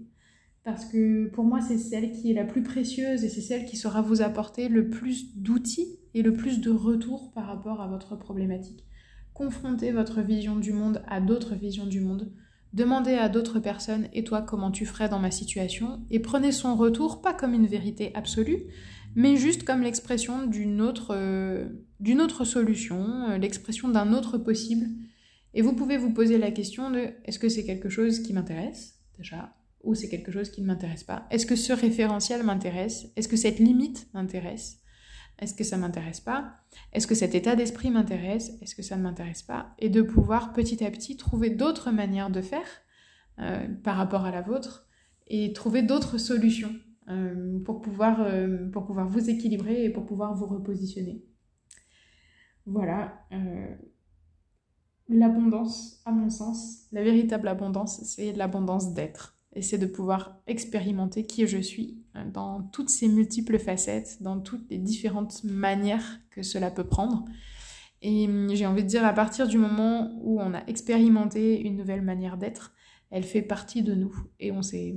parce 0.69 0.85
que 0.85 1.25
pour 1.29 1.45
moi 1.45 1.61
c'est 1.61 1.79
celle 1.79 2.11
qui 2.11 2.29
est 2.29 2.35
la 2.35 2.43
plus 2.43 2.61
précieuse 2.61 3.23
et 3.23 3.29
c'est 3.29 3.41
celle 3.41 3.65
qui 3.65 3.75
saura 3.75 4.03
vous 4.03 4.21
apporter 4.21 4.69
le 4.69 4.87
plus 4.87 5.35
d'outils 5.35 5.97
et 6.13 6.21
le 6.21 6.33
plus 6.33 6.61
de 6.61 6.69
retours 6.69 7.31
par 7.31 7.47
rapport 7.47 7.81
à 7.81 7.87
votre 7.87 8.15
problématique. 8.15 8.85
Confrontez 9.33 9.91
votre 9.91 10.21
vision 10.21 10.55
du 10.57 10.71
monde 10.71 11.01
à 11.07 11.21
d'autres 11.21 11.55
visions 11.55 11.87
du 11.87 12.01
monde. 12.01 12.31
Demandez 12.73 13.15
à 13.15 13.29
d'autres 13.29 13.59
personnes 13.59 14.09
et 14.13 14.23
toi 14.23 14.43
comment 14.43 14.69
tu 14.69 14.85
ferais 14.85 15.09
dans 15.09 15.17
ma 15.17 15.31
situation? 15.31 16.01
Et 16.11 16.19
prenez 16.19 16.51
son 16.51 16.75
retour 16.75 17.19
pas 17.19 17.33
comme 17.33 17.55
une 17.55 17.65
vérité 17.65 18.11
absolue, 18.13 18.65
mais 19.15 19.37
juste 19.37 19.63
comme 19.63 19.81
l'expression 19.81 20.45
d'une 20.45 20.81
autre, 20.81 21.15
euh, 21.15 21.67
d'une 21.99 22.21
autre 22.21 22.45
solution, 22.45 23.27
euh, 23.29 23.37
l'expression 23.39 23.89
d'un 23.89 24.13
autre 24.13 24.37
possible. 24.37 24.85
Et 25.55 25.63
vous 25.63 25.73
pouvez 25.73 25.97
vous 25.97 26.13
poser 26.13 26.37
la 26.37 26.51
question 26.51 26.91
de 26.91 27.07
est-ce 27.25 27.39
que 27.39 27.49
c'est 27.49 27.65
quelque 27.65 27.89
chose 27.89 28.19
qui 28.19 28.33
m'intéresse 28.33 28.99
déjà 29.17 29.51
ou 29.83 29.95
c'est 29.95 30.09
quelque 30.09 30.31
chose 30.31 30.49
qui 30.49 30.61
ne 30.61 30.67
m'intéresse 30.67 31.03
pas? 31.03 31.25
Est-ce 31.31 31.45
que 31.45 31.55
ce 31.55 31.73
référentiel 31.73 32.43
m'intéresse? 32.43 33.07
Est-ce 33.15 33.27
que 33.27 33.37
cette 33.37 33.59
limite 33.59 34.07
m'intéresse? 34.13 34.79
Est-ce 35.39 35.53
que 35.53 35.63
ça 35.63 35.77
m'intéresse 35.77 36.19
pas? 36.19 36.55
Est-ce 36.91 37.07
que 37.07 37.15
cet 37.15 37.33
état 37.33 37.55
d'esprit 37.55 37.89
m'intéresse? 37.91 38.51
Est-ce 38.61 38.75
que 38.75 38.81
ça 38.81 38.97
ne 38.97 39.03
m'intéresse 39.03 39.41
pas? 39.41 39.73
Et 39.79 39.89
de 39.89 40.01
pouvoir 40.01 40.51
petit 40.51 40.83
à 40.83 40.91
petit 40.91 41.15
trouver 41.15 41.49
d'autres 41.49 41.91
manières 41.91 42.29
de 42.29 42.41
faire 42.41 42.67
euh, 43.39 43.67
par 43.83 43.95
rapport 43.95 44.25
à 44.25 44.31
la 44.31 44.41
vôtre 44.41 44.87
et 45.27 45.53
trouver 45.53 45.81
d'autres 45.81 46.17
solutions 46.17 46.73
euh, 47.09 47.57
pour, 47.63 47.79
pouvoir, 47.81 48.21
euh, 48.21 48.69
pour 48.69 48.85
pouvoir 48.85 49.07
vous 49.07 49.29
équilibrer 49.29 49.85
et 49.85 49.89
pour 49.89 50.05
pouvoir 50.05 50.35
vous 50.35 50.45
repositionner. 50.45 51.23
Voilà. 52.65 53.25
L'abondance, 55.07 56.01
à 56.05 56.11
mon 56.11 56.29
sens, 56.29 56.85
la 56.91 57.01
véritable 57.01 57.47
abondance, 57.47 58.03
c'est 58.03 58.33
l'abondance 58.33 58.93
d'être 58.93 59.38
et 59.53 59.61
c'est 59.61 59.77
de 59.77 59.85
pouvoir 59.85 60.37
expérimenter 60.47 61.25
qui 61.25 61.47
je 61.47 61.57
suis 61.57 61.97
euh, 62.15 62.23
dans 62.31 62.61
toutes 62.61 62.89
ces 62.89 63.07
multiples 63.07 63.57
facettes, 63.57 64.21
dans 64.21 64.39
toutes 64.39 64.69
les 64.69 64.77
différentes 64.77 65.43
manières 65.43 66.19
que 66.29 66.43
cela 66.43 66.71
peut 66.71 66.83
prendre. 66.83 67.25
Et 68.01 68.27
hum, 68.27 68.49
j'ai 68.53 68.65
envie 68.65 68.83
de 68.83 68.87
dire, 68.87 69.05
à 69.05 69.13
partir 69.13 69.47
du 69.47 69.57
moment 69.57 70.11
où 70.21 70.39
on 70.39 70.53
a 70.53 70.63
expérimenté 70.67 71.59
une 71.61 71.77
nouvelle 71.77 72.01
manière 72.01 72.37
d'être, 72.37 72.73
elle 73.11 73.23
fait 73.23 73.41
partie 73.41 73.81
de 73.81 73.95
nous 73.95 74.15
et 74.39 74.51
on 74.51 74.61
s'est 74.61 74.93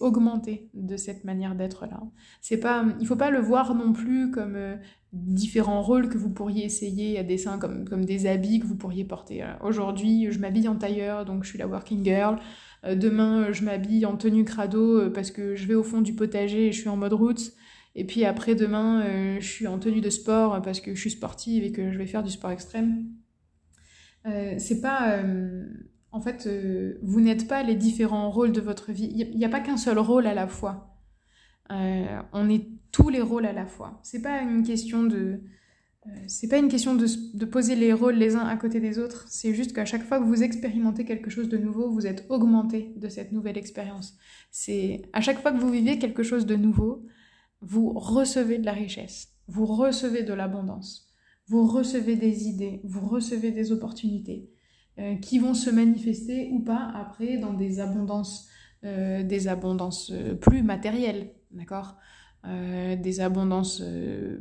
augmenté 0.00 0.70
de 0.72 0.96
cette 0.96 1.24
manière 1.24 1.54
d'être 1.54 1.84
là. 1.84 2.00
C'est 2.40 2.56
pas 2.56 2.82
il 2.98 3.06
faut 3.06 3.16
pas 3.16 3.30
le 3.30 3.40
voir 3.40 3.74
non 3.74 3.92
plus 3.92 4.30
comme 4.30 4.56
euh, 4.56 4.76
différents 5.12 5.82
rôles 5.82 6.08
que 6.08 6.16
vous 6.16 6.30
pourriez 6.30 6.64
essayer 6.64 7.18
à 7.18 7.22
dessin 7.22 7.58
comme 7.58 7.86
comme 7.86 8.06
des 8.06 8.26
habits 8.26 8.60
que 8.60 8.66
vous 8.66 8.76
pourriez 8.76 9.04
porter. 9.04 9.44
Aujourd'hui, 9.62 10.32
je 10.32 10.38
m'habille 10.38 10.66
en 10.66 10.76
tailleur 10.76 11.26
donc 11.26 11.44
je 11.44 11.50
suis 11.50 11.58
la 11.58 11.66
working 11.66 12.02
girl. 12.02 12.38
Euh, 12.84 12.94
demain, 12.94 13.44
euh, 13.44 13.52
je 13.52 13.64
m'habille 13.64 14.06
en 14.06 14.16
tenue 14.16 14.44
crado 14.44 14.98
euh, 14.98 15.10
parce 15.10 15.30
que 15.30 15.54
je 15.54 15.66
vais 15.66 15.74
au 15.74 15.82
fond 15.82 16.00
du 16.00 16.14
potager 16.14 16.68
et 16.68 16.72
je 16.72 16.80
suis 16.80 16.88
en 16.88 16.96
mode 16.96 17.12
route. 17.12 17.52
Et 17.94 18.04
puis 18.04 18.24
après, 18.24 18.54
demain, 18.54 19.38
je 19.38 19.46
suis 19.46 19.66
en 19.66 19.78
tenue 19.78 20.00
de 20.00 20.08
sport 20.08 20.62
parce 20.62 20.80
que 20.80 20.94
je 20.94 21.00
suis 21.00 21.10
sportive 21.10 21.62
et 21.62 21.72
que 21.72 21.92
je 21.92 21.98
vais 21.98 22.06
faire 22.06 22.22
du 22.22 22.30
sport 22.30 22.50
extrême. 22.50 23.04
c'est 24.24 24.80
pas. 24.80 25.22
En 26.10 26.22
fait, 26.22 26.48
vous 27.02 27.20
n'êtes 27.20 27.46
pas 27.48 27.62
les 27.62 27.74
différents 27.74 28.30
rôles 28.30 28.52
de 28.52 28.62
votre 28.62 28.92
vie. 28.92 29.12
Il 29.14 29.36
n'y 29.36 29.44
a, 29.44 29.50
pas 29.50 29.60
qu'un 29.60 29.76
seul 29.76 29.98
rôle 29.98 30.26
à 30.26 30.32
la 30.32 30.46
fois. 30.46 30.96
On 31.68 32.48
est 32.48 32.66
tous 32.92 33.10
les 33.10 33.20
rôles 33.20 33.44
à 33.44 33.52
la 33.52 33.66
fois. 33.66 34.00
C'est 34.02 34.22
pas 34.22 34.40
une 34.40 34.62
question 34.62 35.02
de, 35.02 35.42
c'est 36.26 36.48
pas 36.48 36.58
une 36.58 36.68
question 36.68 36.94
de, 36.94 37.06
de, 37.34 37.44
poser 37.44 37.76
les 37.76 37.92
rôles 37.92 38.16
les 38.16 38.34
uns 38.34 38.44
à 38.44 38.56
côté 38.56 38.80
des 38.80 38.98
autres. 38.98 39.24
C'est 39.28 39.54
juste 39.54 39.72
qu'à 39.72 39.84
chaque 39.84 40.02
fois 40.02 40.18
que 40.18 40.24
vous 40.24 40.42
expérimentez 40.42 41.04
quelque 41.04 41.30
chose 41.30 41.48
de 41.48 41.56
nouveau, 41.56 41.90
vous 41.90 42.06
êtes 42.06 42.26
augmenté 42.28 42.92
de 42.96 43.08
cette 43.08 43.30
nouvelle 43.30 43.56
expérience. 43.56 44.14
C'est 44.50 45.02
à 45.12 45.20
chaque 45.20 45.40
fois 45.40 45.52
que 45.52 45.58
vous 45.58 45.70
vivez 45.70 45.98
quelque 45.98 46.24
chose 46.24 46.44
de 46.44 46.56
nouveau, 46.56 47.06
vous 47.60 47.92
recevez 47.92 48.58
de 48.58 48.66
la 48.66 48.72
richesse, 48.72 49.28
vous 49.46 49.66
recevez 49.66 50.24
de 50.24 50.34
l'abondance, 50.34 51.08
vous 51.46 51.66
recevez 51.66 52.16
des 52.16 52.48
idées, 52.48 52.80
vous 52.84 53.06
recevez 53.06 53.52
des 53.52 53.70
opportunités 53.70 54.50
euh, 54.98 55.16
qui 55.16 55.38
vont 55.38 55.54
se 55.54 55.70
manifester 55.70 56.50
ou 56.52 56.60
pas 56.60 56.90
après 56.94 57.38
dans 57.38 57.54
des 57.54 57.80
abondances, 57.80 58.48
euh, 58.84 59.22
des 59.22 59.48
abondances 59.48 60.10
euh, 60.12 60.34
plus 60.34 60.62
matérielles, 60.62 61.32
d'accord? 61.52 61.96
Des 62.44 63.20
abondances 63.20 63.82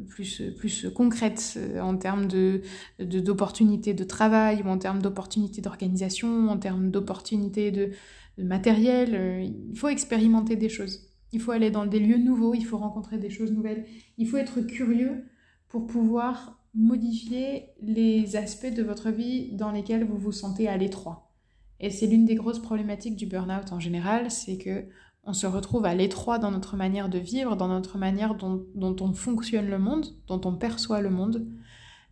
plus, 0.09 0.41
plus 0.57 0.87
concrètes 0.89 1.59
en 1.79 1.95
termes 1.97 2.25
de, 2.25 2.61
d'opportunités 2.99 3.93
de, 3.93 4.03
travail 4.03 4.63
ou 4.63 4.69
en 4.69 4.79
termes 4.79 5.01
d'opportunités 5.01 5.61
d'organisation, 5.61 6.49
en 6.49 6.57
termes 6.57 6.89
d'opportunités 6.89 7.69
de, 7.69 7.91
de 8.39 8.43
matériel. 8.43 9.53
il 9.69 9.77
faut 9.77 9.89
expérimenter 9.89 10.55
des 10.55 10.69
choses. 10.69 11.11
Il 11.31 11.39
faut 11.39 11.51
aller 11.51 11.71
dans 11.71 11.85
des 11.85 11.99
lieux 11.99 12.17
nouveaux, 12.17 12.53
il 12.53 12.65
faut 12.65 12.77
rencontrer 12.77 13.17
des 13.17 13.29
choses 13.29 13.51
nouvelles, 13.51 13.85
il 14.17 14.27
faut 14.27 14.37
être 14.37 14.61
curieux 14.61 15.23
pour 15.67 15.87
pouvoir 15.87 16.61
modifier 16.73 17.69
les 17.81 18.35
aspects 18.35 18.73
de 18.73 18.83
votre 18.83 19.09
vie 19.09 19.53
dans 19.53 19.71
lesquels 19.71 20.03
vous 20.03 20.17
vous 20.17 20.31
sentez 20.31 20.67
à 20.67 20.77
l'étroit. 20.77 21.31
Et 21.79 21.89
c'est 21.89 22.07
l'une 22.07 22.25
des 22.25 22.35
grosses 22.35 22.61
problématiques 22.61 23.15
du 23.15 23.25
burn-out 23.25 23.71
en 23.71 23.79
général, 23.79 24.29
c'est 24.29 24.57
que 24.57 24.85
on 25.23 25.33
se 25.33 25.45
retrouve 25.47 25.85
à 25.85 25.93
l'étroit 25.93 26.39
dans 26.39 26.51
notre 26.51 26.75
manière 26.75 27.09
de 27.09 27.19
vivre, 27.19 27.55
dans 27.55 27.67
notre 27.67 27.97
manière 27.97 28.35
dont, 28.35 28.65
on 28.75 29.13
fonctionne 29.13 29.69
le 29.69 29.79
monde, 29.79 30.07
dont 30.27 30.41
on 30.45 30.55
perçoit 30.55 31.01
le 31.01 31.09
monde, 31.09 31.47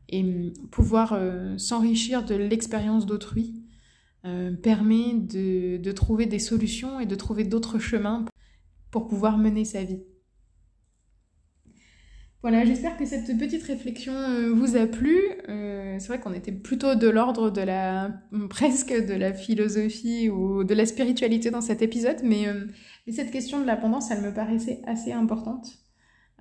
et 0.10 0.54
pouvoir 0.72 1.14
euh, 1.14 1.58
s'enrichir 1.58 2.24
de 2.24 2.36
l'expérience 2.36 3.06
d'autrui 3.06 3.64
euh, 4.26 4.52
permet 4.56 5.14
de 5.14 5.92
trouver 5.92 6.26
des 6.26 6.40
solutions 6.40 7.00
et 7.00 7.06
de 7.06 7.16
trouver 7.16 7.44
d'autres 7.44 7.80
chemins 7.80 8.26
pour 8.92 9.08
pouvoir 9.08 9.38
mener 9.38 9.66
sa 9.66 9.84
vie. 9.84 10.02
Voilà, 12.42 12.64
j'espère 12.64 12.96
que 12.96 13.06
cette 13.06 13.38
petite 13.38 13.64
réflexion 13.64 14.14
euh, 14.14 14.54
vous 14.54 14.78
a 14.78 14.88
plu. 14.88 15.20
Euh, 15.50 15.98
c'est 16.00 16.08
vrai 16.08 16.22
qu'on 16.22 16.32
était 16.32 16.54
plutôt 16.54 16.96
de 16.96 17.10
l'ordre 17.10 17.50
de 17.50 17.60
la 17.60 18.14
presque 18.50 18.94
de 18.94 19.14
la 19.14 19.34
philosophie 19.34 20.30
ou 20.30 20.64
de 20.64 20.74
la 20.74 20.86
spiritualité 20.86 21.52
dans 21.52 21.60
cet 21.60 21.82
épisode, 21.82 22.22
mais, 22.24 22.48
euh, 22.48 22.66
cette 23.12 23.32
question 23.32 23.60
de 23.60 23.66
l'abondance, 23.66 24.10
elle 24.12 24.22
me 24.22 24.34
paraissait 24.34 24.82
assez 24.86 25.12
importante. 25.12 25.80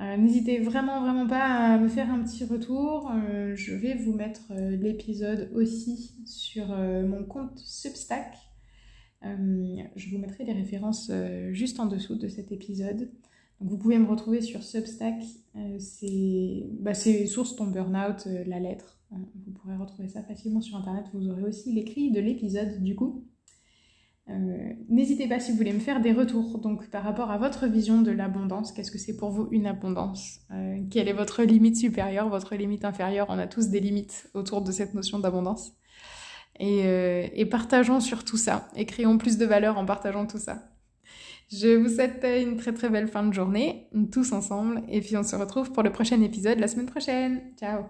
N'hésitez 0.00 0.60
vraiment 0.60 1.00
vraiment 1.00 1.26
pas 1.26 1.42
à 1.42 1.76
me 1.76 1.88
faire 1.88 2.08
un 2.08 2.22
petit 2.22 2.44
retour. 2.44 3.10
je 3.56 3.74
vais 3.74 3.94
vous 3.94 4.12
mettre 4.12 4.42
l'épisode 4.52 5.50
aussi 5.56 6.14
sur 6.24 6.68
mon 6.68 7.24
compte 7.24 7.58
Substack. 7.58 8.36
je 9.22 10.10
vous 10.10 10.18
mettrai 10.18 10.44
les 10.44 10.52
références 10.52 11.10
juste 11.50 11.80
en 11.80 11.86
dessous 11.86 12.14
de 12.14 12.28
cet 12.28 12.52
épisode 12.52 13.10
vous 13.60 13.76
pouvez 13.76 13.98
me 13.98 14.06
retrouver 14.06 14.40
sur 14.40 14.62
Substack, 14.62 15.20
euh, 15.56 15.78
bah, 16.80 16.94
c'est 16.94 17.26
Source 17.26 17.56
ton 17.56 17.66
burnout, 17.66 18.26
euh, 18.26 18.44
la 18.46 18.60
lettre. 18.60 19.00
Euh, 19.12 19.16
vous 19.46 19.52
pourrez 19.52 19.76
retrouver 19.76 20.08
ça 20.08 20.22
facilement 20.22 20.60
sur 20.60 20.76
internet. 20.76 21.06
Vous 21.12 21.28
aurez 21.28 21.42
aussi 21.42 21.72
l'écrit 21.72 22.10
de 22.10 22.20
l'épisode 22.20 22.82
du 22.82 22.94
coup. 22.94 23.24
N'hésitez 24.90 25.26
pas 25.26 25.40
si 25.40 25.52
vous 25.52 25.56
voulez 25.56 25.72
me 25.72 25.78
faire 25.78 26.02
des 26.02 26.12
retours 26.12 26.58
donc 26.58 26.90
par 26.90 27.02
rapport 27.02 27.30
à 27.30 27.38
votre 27.38 27.66
vision 27.66 28.02
de 28.02 28.10
l'abondance. 28.10 28.72
Qu'est-ce 28.72 28.90
que 28.90 28.98
c'est 28.98 29.16
pour 29.16 29.30
vous 29.30 29.48
une 29.52 29.66
abondance? 29.66 30.40
Quelle 30.90 31.08
est 31.08 31.14
votre 31.14 31.42
limite 31.44 31.78
supérieure, 31.78 32.28
votre 32.28 32.54
limite 32.54 32.84
inférieure? 32.84 33.24
On 33.30 33.38
a 33.38 33.46
tous 33.46 33.68
des 33.68 33.80
limites 33.80 34.28
autour 34.34 34.60
de 34.60 34.70
cette 34.70 34.92
notion 34.92 35.18
d'abondance. 35.18 35.72
Et, 36.60 36.80
et 37.40 37.46
partageons 37.46 38.00
sur 38.00 38.22
tout 38.22 38.36
ça 38.36 38.68
et 38.76 38.84
créons 38.84 39.16
plus 39.16 39.38
de 39.38 39.46
valeur 39.46 39.78
en 39.78 39.86
partageant 39.86 40.26
tout 40.26 40.36
ça. 40.36 40.67
Je 41.50 41.76
vous 41.76 41.88
souhaite 41.88 42.24
une 42.24 42.56
très 42.56 42.74
très 42.74 42.90
belle 42.90 43.08
fin 43.08 43.24
de 43.24 43.32
journée, 43.32 43.88
tous 44.12 44.32
ensemble, 44.32 44.82
et 44.88 45.00
puis 45.00 45.16
on 45.16 45.22
se 45.22 45.34
retrouve 45.34 45.72
pour 45.72 45.82
le 45.82 45.90
prochain 45.90 46.20
épisode 46.20 46.58
la 46.58 46.68
semaine 46.68 46.86
prochaine. 46.86 47.40
Ciao 47.58 47.84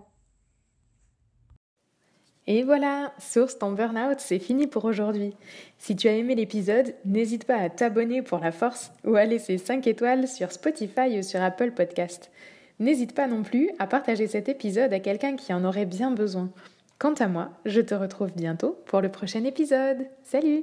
et 2.51 2.63
voilà, 2.63 3.13
Source 3.19 3.59
ton 3.59 3.73
burn-out, 3.73 4.21
c'est 4.21 4.39
fini 4.39 4.67
pour 4.67 4.87
aujourd'hui. 4.87 5.35
Si 5.77 5.95
tu 5.97 6.09
as 6.09 6.15
aimé 6.15 6.35
l'épisode, 6.35 6.95
n'hésite 7.05 7.45
pas 7.45 7.57
à 7.57 7.69
t'abonner 7.69 8.23
pour 8.23 8.39
la 8.39 8.53
force 8.53 8.91
ou 9.05 9.17
à 9.17 9.27
laisser 9.27 9.59
5 9.59 9.87
étoiles 9.87 10.27
sur 10.27 10.51
Spotify 10.51 11.19
ou 11.19 11.23
sur 11.23 11.43
Apple 11.43 11.73
Podcast. 11.73 12.31
N'hésite 12.79 13.15
pas 13.15 13.27
non 13.27 13.43
plus 13.43 13.69
à 13.79 13.87
partager 13.87 14.27
cet 14.27 14.49
épisode 14.49 14.95
à 14.95 15.01
quelqu'un 15.01 15.37
qui 15.37 15.53
en 15.53 15.63
aurait 15.63 15.85
bien 15.85 16.11
besoin. 16.11 16.51
Quant 16.99 17.13
à 17.15 17.29
moi, 17.29 17.51
je 17.67 17.83
te 17.83 17.95
retrouve 17.95 18.33
bientôt 18.35 18.79
pour 18.87 19.03
le 19.03 19.11
prochain 19.11 19.45
épisode. 19.45 20.07
Salut 20.23 20.63